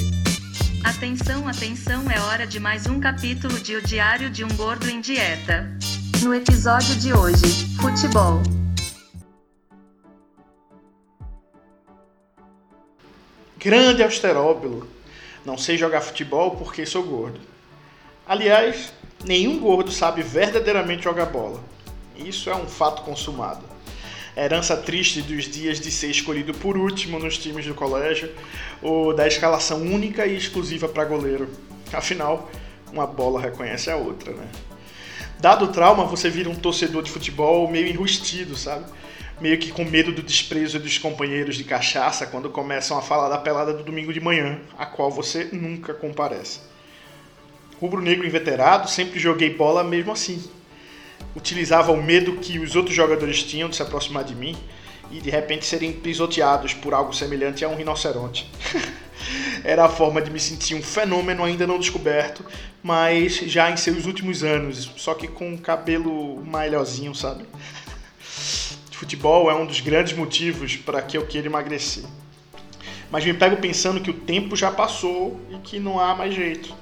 Atenção, 0.84 1.48
atenção, 1.48 2.10
é 2.10 2.20
hora 2.22 2.48
de 2.48 2.60
mais 2.60 2.88
um 2.88 3.00
capítulo 3.00 3.54
de 3.60 3.76
O 3.76 3.82
Diário 3.82 4.30
de 4.30 4.44
um 4.44 4.50
Gordo 4.56 4.90
em 4.90 5.00
Dieta. 5.00 5.70
No 6.24 6.34
episódio 6.34 6.96
de 6.96 7.14
hoje, 7.14 7.46
futebol. 7.82 8.59
Grande 13.60 14.02
austeróbilo. 14.02 14.88
Não 15.46 15.58
sei 15.58 15.78
jogar 15.78 16.02
futebol 16.02 16.52
porque 16.52 16.86
sou 16.86 17.04
gordo. 17.04 17.40
Aliás, 18.26 18.92
nenhum 19.24 19.60
gordo 19.60 19.92
sabe 19.92 20.24
verdadeiramente 20.24 21.04
jogar 21.04 21.28
bola. 21.28 21.62
Isso 22.16 22.50
é 22.50 22.56
um 22.56 22.68
fato 22.68 23.04
consumado 23.04 23.64
herança 24.40 24.78
triste 24.78 25.22
dos 25.22 25.46
dias 25.46 25.80
de 25.80 25.92
ser 25.92 26.10
escolhido 26.10 26.54
por 26.54 26.78
último 26.78 27.20
nos 27.20 27.38
times 27.38 27.66
do 27.66 27.74
colégio, 27.74 28.32
ou 28.82 29.14
da 29.14 29.28
escalação 29.28 29.82
única 29.82 30.26
e 30.26 30.38
exclusiva 30.38 30.88
para 30.88 31.06
goleiro. 31.06 31.50
Afinal, 31.92 32.50
uma 32.92 33.06
bola 33.06 33.42
reconhece 33.42 33.90
a 33.90 33.98
outra, 33.98 34.32
né? 34.32 34.48
Dado 35.40 35.66
o 35.66 35.68
trauma, 35.70 36.06
você 36.06 36.30
vira 36.30 36.50
um 36.50 36.56
torcedor 36.56 37.04
de 37.04 37.12
futebol 37.12 37.70
meio 37.70 37.88
enrustido, 37.88 38.58
sabe? 38.58 38.86
Meio 39.42 39.58
que 39.58 39.72
com 39.72 39.86
medo 39.86 40.12
do 40.12 40.22
desprezo 40.22 40.80
dos 40.80 40.98
companheiros 40.98 41.56
de 41.56 41.64
cachaça 41.64 42.26
quando 42.26 42.50
começam 42.50 42.98
a 42.98 43.02
falar 43.02 43.30
da 43.30 43.38
pelada 43.38 43.74
do 43.74 43.84
domingo 43.84 44.14
de 44.14 44.20
manhã, 44.20 44.60
a 44.78 44.86
qual 44.86 45.10
você 45.10 45.48
nunca 45.52 45.94
comparece. 45.94 46.60
Rubro-negro 47.80 48.28
inveterado, 48.28 48.90
sempre 48.90 49.18
joguei 49.18 49.56
bola 49.56 49.84
mesmo 49.84 50.12
assim, 50.12 50.44
utilizava 51.36 51.94
o 51.94 52.04
medo 52.04 52.38
que 52.38 52.60
os 52.60 52.76
outros 52.76 52.96
jogadores 52.96 53.42
tinham 53.44 53.70
de 53.70 53.78
se 53.78 53.82
aproximar 53.82 54.26
de 54.26 54.36
mim 54.36 54.58
e 55.12 55.20
de 55.20 55.30
repente 55.30 55.66
serem 55.66 55.94
pisoteados 55.94 56.74
por 56.74 56.94
algo 56.94 57.14
semelhante 57.14 57.64
a 57.64 57.70
um 57.70 57.76
rinoceronte. 57.76 58.50
Era 59.64 59.86
a 59.86 59.90
forma 59.90 60.22
de 60.22 60.32
me 60.32 60.40
sentir 60.40 60.76
um 60.76 60.82
fenômeno 60.82 61.44
ainda 61.44 61.68
não 61.68 61.80
descoberto, 61.80 62.46
mas 62.82 63.38
já 63.38 63.70
em 63.70 63.78
seus 63.78 64.06
últimos 64.06 64.44
anos, 64.44 64.92
só 64.96 65.14
que 65.14 65.28
com 65.28 65.58
cabelo 65.58 66.44
malhozinho, 66.46 67.14
sabe? 67.14 67.46
Futebol 69.00 69.50
é 69.50 69.56
um 69.56 69.66
dos 69.66 69.80
grandes 69.80 70.12
motivos 70.12 70.76
para 70.76 71.02
que 71.02 71.18
eu 71.18 71.26
queira 71.26 71.48
emagrecer. 71.48 72.04
mas 73.10 73.24
me 73.24 73.34
pego 73.34 73.56
pensando 73.56 74.02
que 74.02 74.10
o 74.10 74.14
tempo 74.14 74.58
já 74.58 74.70
passou 74.70 75.40
e 75.50 75.58
que 75.60 75.80
não 75.80 75.98
há 76.02 76.14
mais 76.14 76.36
jeito. 76.36 76.76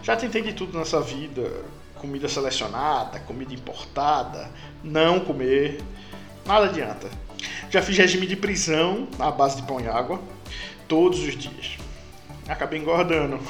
Já 0.00 0.14
tentei 0.14 0.40
de 0.40 0.52
tudo 0.52 0.78
nessa 0.78 1.00
vida: 1.00 1.64
comida 1.96 2.28
selecionada, 2.28 3.18
comida 3.18 3.52
importada, 3.52 4.48
não 4.84 5.18
comer, 5.18 5.80
nada 6.46 6.66
adianta. 6.66 7.10
Já 7.68 7.82
fiz 7.82 7.98
regime 7.98 8.28
de 8.28 8.36
prisão 8.36 9.08
à 9.18 9.32
base 9.32 9.56
de 9.56 9.62
pão 9.66 9.80
e 9.80 9.88
água, 9.88 10.22
todos 10.86 11.18
os 11.18 11.36
dias. 11.36 11.76
Acabei 12.48 12.78
engordando. 12.78 13.40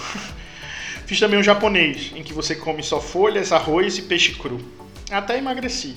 Fiz 1.05 1.21
também 1.21 1.39
um 1.39 1.43
japonês, 1.43 2.11
em 2.17 2.23
que 2.23 2.33
você 2.33 2.57
come 2.57 2.83
só 2.83 3.03
folhas, 3.03 3.53
arroz 3.53 3.99
e 3.99 4.03
peixe 4.03 4.33
cru. 4.33 4.59
Até 5.11 5.37
emagreci. 5.37 5.95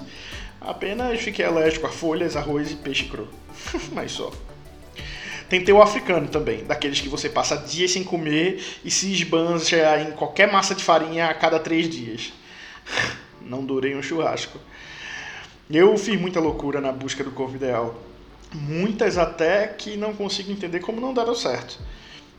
Apenas 0.62 1.20
fiquei 1.20 1.44
alérgico 1.44 1.88
a 1.88 1.90
folhas, 1.90 2.36
arroz 2.36 2.72
e 2.72 2.76
peixe 2.76 3.06
cru. 3.06 3.28
Mas 3.92 4.12
só. 4.12 4.32
Tentei 5.50 5.74
o 5.74 5.82
africano 5.82 6.28
também, 6.28 6.64
daqueles 6.64 7.02
que 7.02 7.10
você 7.10 7.28
passa 7.28 7.58
dias 7.58 7.92
sem 7.92 8.04
comer 8.04 8.64
e 8.86 8.92
se 8.92 9.12
esbanja 9.12 10.00
em 10.00 10.12
qualquer 10.12 10.50
massa 10.50 10.74
de 10.74 10.84
farinha 10.84 11.28
a 11.28 11.34
cada 11.34 11.60
três 11.60 11.90
dias. 11.90 12.32
Não 13.42 13.66
durei 13.66 13.96
um 13.96 14.04
churrasco. 14.04 14.60
Eu 15.70 15.98
fiz 15.98 16.20
muita 16.20 16.40
loucura 16.40 16.80
na 16.80 16.92
busca 16.92 17.24
do 17.24 17.32
corpo 17.32 17.56
ideal. 17.56 18.00
Muitas 18.54 19.18
até 19.18 19.68
que 19.68 19.96
não 19.96 20.14
consigo 20.14 20.52
entender 20.52 20.82
como 20.82 21.00
não 21.00 21.14
deram 21.14 21.34
certo. 21.34 21.80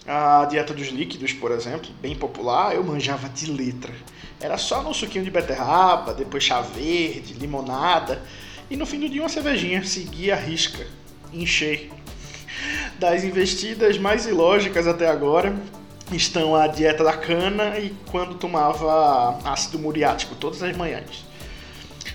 A 0.07 0.45
dieta 0.45 0.75
dos 0.75 0.89
líquidos, 0.89 1.33
por 1.33 1.51
exemplo, 1.51 1.91
bem 2.01 2.15
popular, 2.15 2.75
eu 2.75 2.85
manjava 2.85 3.31
de 3.31 3.51
letra. 3.51 3.93
Era 4.43 4.59
só 4.59 4.83
no 4.83 4.93
suquinho 4.93 5.25
de 5.25 5.31
beterraba, 5.31 6.13
depois 6.13 6.43
chá 6.43 6.61
verde, 6.61 7.35
limonada 7.35 8.21
e 8.69 8.77
no 8.77 8.85
fim 8.85 8.99
do 8.99 9.09
dia 9.09 9.23
uma 9.23 9.29
cervejinha. 9.29 9.85
Seguia 9.85 10.35
a 10.35 10.37
risca. 10.37 10.85
Enchei. 11.33 11.93
Das 12.99 13.23
investidas 13.23 13.99
mais 13.99 14.27
ilógicas 14.27 14.89
até 14.89 15.09
agora 15.09 15.55
estão 16.11 16.57
a 16.57 16.67
dieta 16.67 17.05
da 17.05 17.17
cana 17.17 17.79
e 17.79 17.95
quando 18.11 18.35
tomava 18.35 19.39
ácido 19.45 19.79
muriático 19.79 20.35
todas 20.35 20.61
as 20.61 20.77
manhãs. 20.77 21.25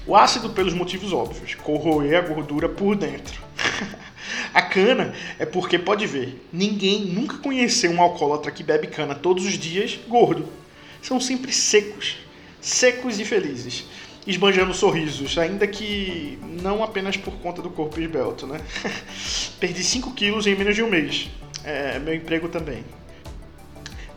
O 0.05 0.13
ácido 0.13 0.49
pelos 0.49 0.73
motivos 0.73 1.13
óbvios, 1.13 1.55
corroer 1.55 2.17
a 2.17 2.21
gordura 2.21 2.67
por 2.67 2.95
dentro. 2.95 3.41
A 4.53 4.61
cana 4.61 5.13
é 5.39 5.45
porque, 5.45 5.79
pode 5.79 6.05
ver, 6.05 6.45
ninguém 6.51 7.05
nunca 7.05 7.37
conheceu 7.37 7.91
um 7.91 8.01
alcoólatra 8.01 8.51
que 8.51 8.63
bebe 8.63 8.87
cana 8.87 9.15
todos 9.15 9.45
os 9.45 9.53
dias 9.53 9.97
gordo. 10.07 10.47
São 11.01 11.19
sempre 11.19 11.51
secos, 11.51 12.17
secos 12.59 13.19
e 13.19 13.25
felizes, 13.25 13.85
esbanjando 14.25 14.73
sorrisos, 14.73 15.37
ainda 15.37 15.65
que 15.65 16.37
não 16.61 16.83
apenas 16.83 17.15
por 17.15 17.33
conta 17.35 17.61
do 17.61 17.69
corpo 17.69 17.99
esbelto, 17.99 18.45
né? 18.45 18.59
Perdi 19.59 19.83
5 19.83 20.13
quilos 20.13 20.45
em 20.47 20.55
menos 20.55 20.75
de 20.75 20.83
um 20.83 20.89
mês. 20.89 21.29
É 21.63 21.99
meu 21.99 22.13
emprego 22.13 22.49
também. 22.49 22.83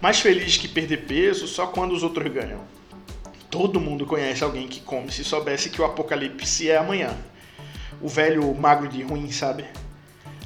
Mais 0.01 0.19
feliz 0.21 0.57
que 0.57 0.67
perder 0.67 1.05
peso 1.07 1.47
só 1.47 1.67
quando 1.67 1.93
os 1.93 2.03
outros 2.03 2.33
ganham. 2.33 2.61
Todo 3.51 3.81
mundo 3.81 4.07
conhece 4.07 4.43
alguém 4.43 4.67
que 4.67 4.81
come 4.81 5.11
se 5.11 5.25
soubesse 5.25 5.71
que 5.71 5.83
o 5.83 5.85
apocalipse 5.85 6.71
é 6.71 6.77
amanhã. 6.77 7.17
O 8.01 8.09
velho 8.09 8.55
magro 8.55 8.89
de 8.89 9.03
ruim, 9.03 9.31
sabe? 9.31 9.65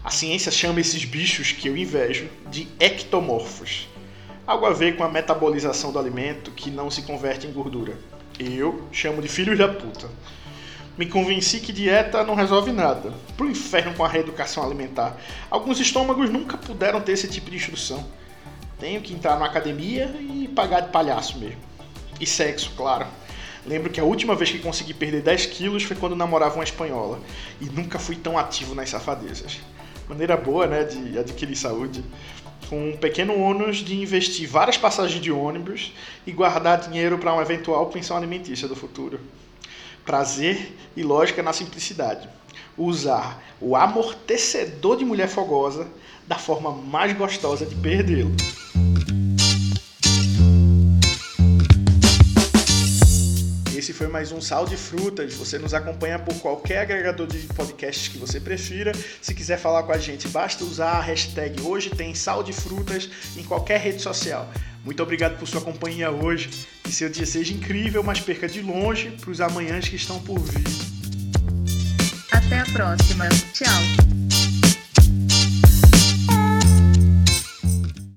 A 0.02 0.10
ciência 0.10 0.50
chama 0.50 0.80
esses 0.80 1.04
bichos 1.04 1.52
que 1.52 1.68
eu 1.68 1.76
invejo 1.76 2.28
de 2.50 2.66
ectomorfos. 2.80 3.88
Algo 4.46 4.66
a 4.66 4.74
ver 4.74 4.94
com 4.94 5.02
a 5.02 5.09
metabolização 5.09 5.90
do 5.90 5.98
alimento 5.98 6.50
que 6.50 6.70
não 6.70 6.90
se 6.90 7.00
converte 7.00 7.46
em 7.46 7.52
gordura. 7.52 7.96
Eu 8.38 8.87
chamo 8.92 9.22
de 9.22 9.28
filhos 9.28 9.57
da 9.57 9.66
puta. 9.66 10.07
Me 10.98 11.07
convenci 11.07 11.61
que 11.61 11.72
dieta 11.72 12.22
não 12.24 12.35
resolve 12.35 12.70
nada. 12.70 13.11
Pro 13.38 13.48
inferno 13.48 13.94
com 13.94 14.04
a 14.04 14.09
reeducação 14.09 14.62
alimentar. 14.62 15.16
Alguns 15.50 15.80
estômagos 15.80 16.28
nunca 16.28 16.59
puderam 16.59 17.00
ter 17.00 17.12
esse 17.12 17.26
tipo 17.26 17.50
de 17.50 17.57
instrução. 17.57 18.04
Tenho 18.78 19.00
que 19.00 19.14
entrar 19.14 19.38
na 19.38 19.46
academia 19.46 20.14
e 20.20 20.46
pagar 20.54 20.80
de 20.80 20.90
palhaço 20.90 21.38
mesmo. 21.38 21.62
E 22.20 22.26
sexo, 22.26 22.70
claro. 22.76 23.07
Lembro 23.64 23.88
que 23.88 23.98
a 23.98 24.04
última 24.04 24.35
vez 24.35 24.50
que 24.50 24.59
consegui 24.59 24.92
perder 24.92 25.22
10 25.22 25.46
quilos 25.46 25.85
foi 25.85 25.96
quando 25.96 26.14
namorava 26.14 26.57
uma 26.57 26.64
espanhola. 26.64 27.18
E 27.62 27.64
nunca 27.64 27.98
fui 27.98 28.14
tão 28.14 28.37
ativo 28.37 28.74
nas 28.74 28.90
safadezas 28.90 29.59
maneira 30.09 30.37
boa 30.37 30.66
né, 30.66 30.85
de 30.85 31.18
adquirir 31.18 31.57
saúde, 31.57 32.04
com 32.68 32.90
um 32.90 32.96
pequeno 32.96 33.38
ônus 33.38 33.79
de 33.79 33.94
investir 34.00 34.48
várias 34.48 34.77
passagens 34.77 35.20
de 35.20 35.31
ônibus 35.31 35.92
e 36.27 36.33
guardar 36.33 36.81
dinheiro 36.81 37.18
para 37.18 37.33
uma 37.33 37.42
eventual 37.42 37.87
pensão 37.87 38.16
alimentícia 38.16 38.68
do 38.68 38.77
futuro. 38.77 39.20
Prazer 40.05 40.77
e 40.96 41.03
lógica 41.03 41.42
na 41.42 41.53
simplicidade. 41.53 42.29
Usar 42.77 43.42
o 43.61 43.77
amortecedor 43.77 44.96
de 44.96 45.05
mulher 45.05 45.29
fogosa 45.29 45.88
da 46.27 46.37
forma 46.37 46.70
mais 46.70 47.12
gostosa 47.16 47.64
de 47.64 47.74
perdê-lo. 47.74 48.35
Foi 53.94 54.09
mais 54.09 54.33
um 54.33 54.40
Sal 54.40 54.66
de 54.66 54.76
Frutas. 54.76 55.35
Você 55.35 55.57
nos 55.59 55.72
acompanha 55.72 56.18
por 56.18 56.35
qualquer 56.40 56.80
agregador 56.80 57.26
de 57.26 57.38
podcasts 57.54 58.09
que 58.09 58.18
você 58.18 58.40
prefira. 58.40 58.92
Se 59.22 59.33
quiser 59.33 59.57
falar 59.57 59.85
com 59.85 59.92
a 59.92 59.98
gente, 59.98 60.26
basta 60.28 60.64
usar 60.64 60.90
a 60.90 61.00
hashtag 61.00 61.62
Hoje 61.62 61.90
Tem 61.90 62.14
Sal 62.14 62.42
de 62.42 62.52
Frutas 62.52 63.09
em 63.37 63.44
qualquer 63.44 63.80
rede 63.80 64.02
social. 64.02 64.52
Muito 64.85 65.02
obrigado 65.02 65.38
por 65.38 65.46
sua 65.46 65.61
companhia 65.61 66.11
hoje. 66.11 66.50
Que 66.83 66.92
seu 66.92 67.09
dia 67.09 67.24
seja 67.24 67.54
incrível, 67.54 68.02
mas 68.02 68.20
perca 68.20 68.48
de 68.48 68.61
longe 68.61 69.11
para 69.12 69.30
os 69.30 69.40
amanhãs 69.40 69.88
que 69.88 69.96
estão 69.96 70.18
por 70.20 70.40
vir. 70.40 70.64
Até 72.33 72.59
a 72.59 72.64
próxima. 72.66 73.28
Tchau. 73.52 74.23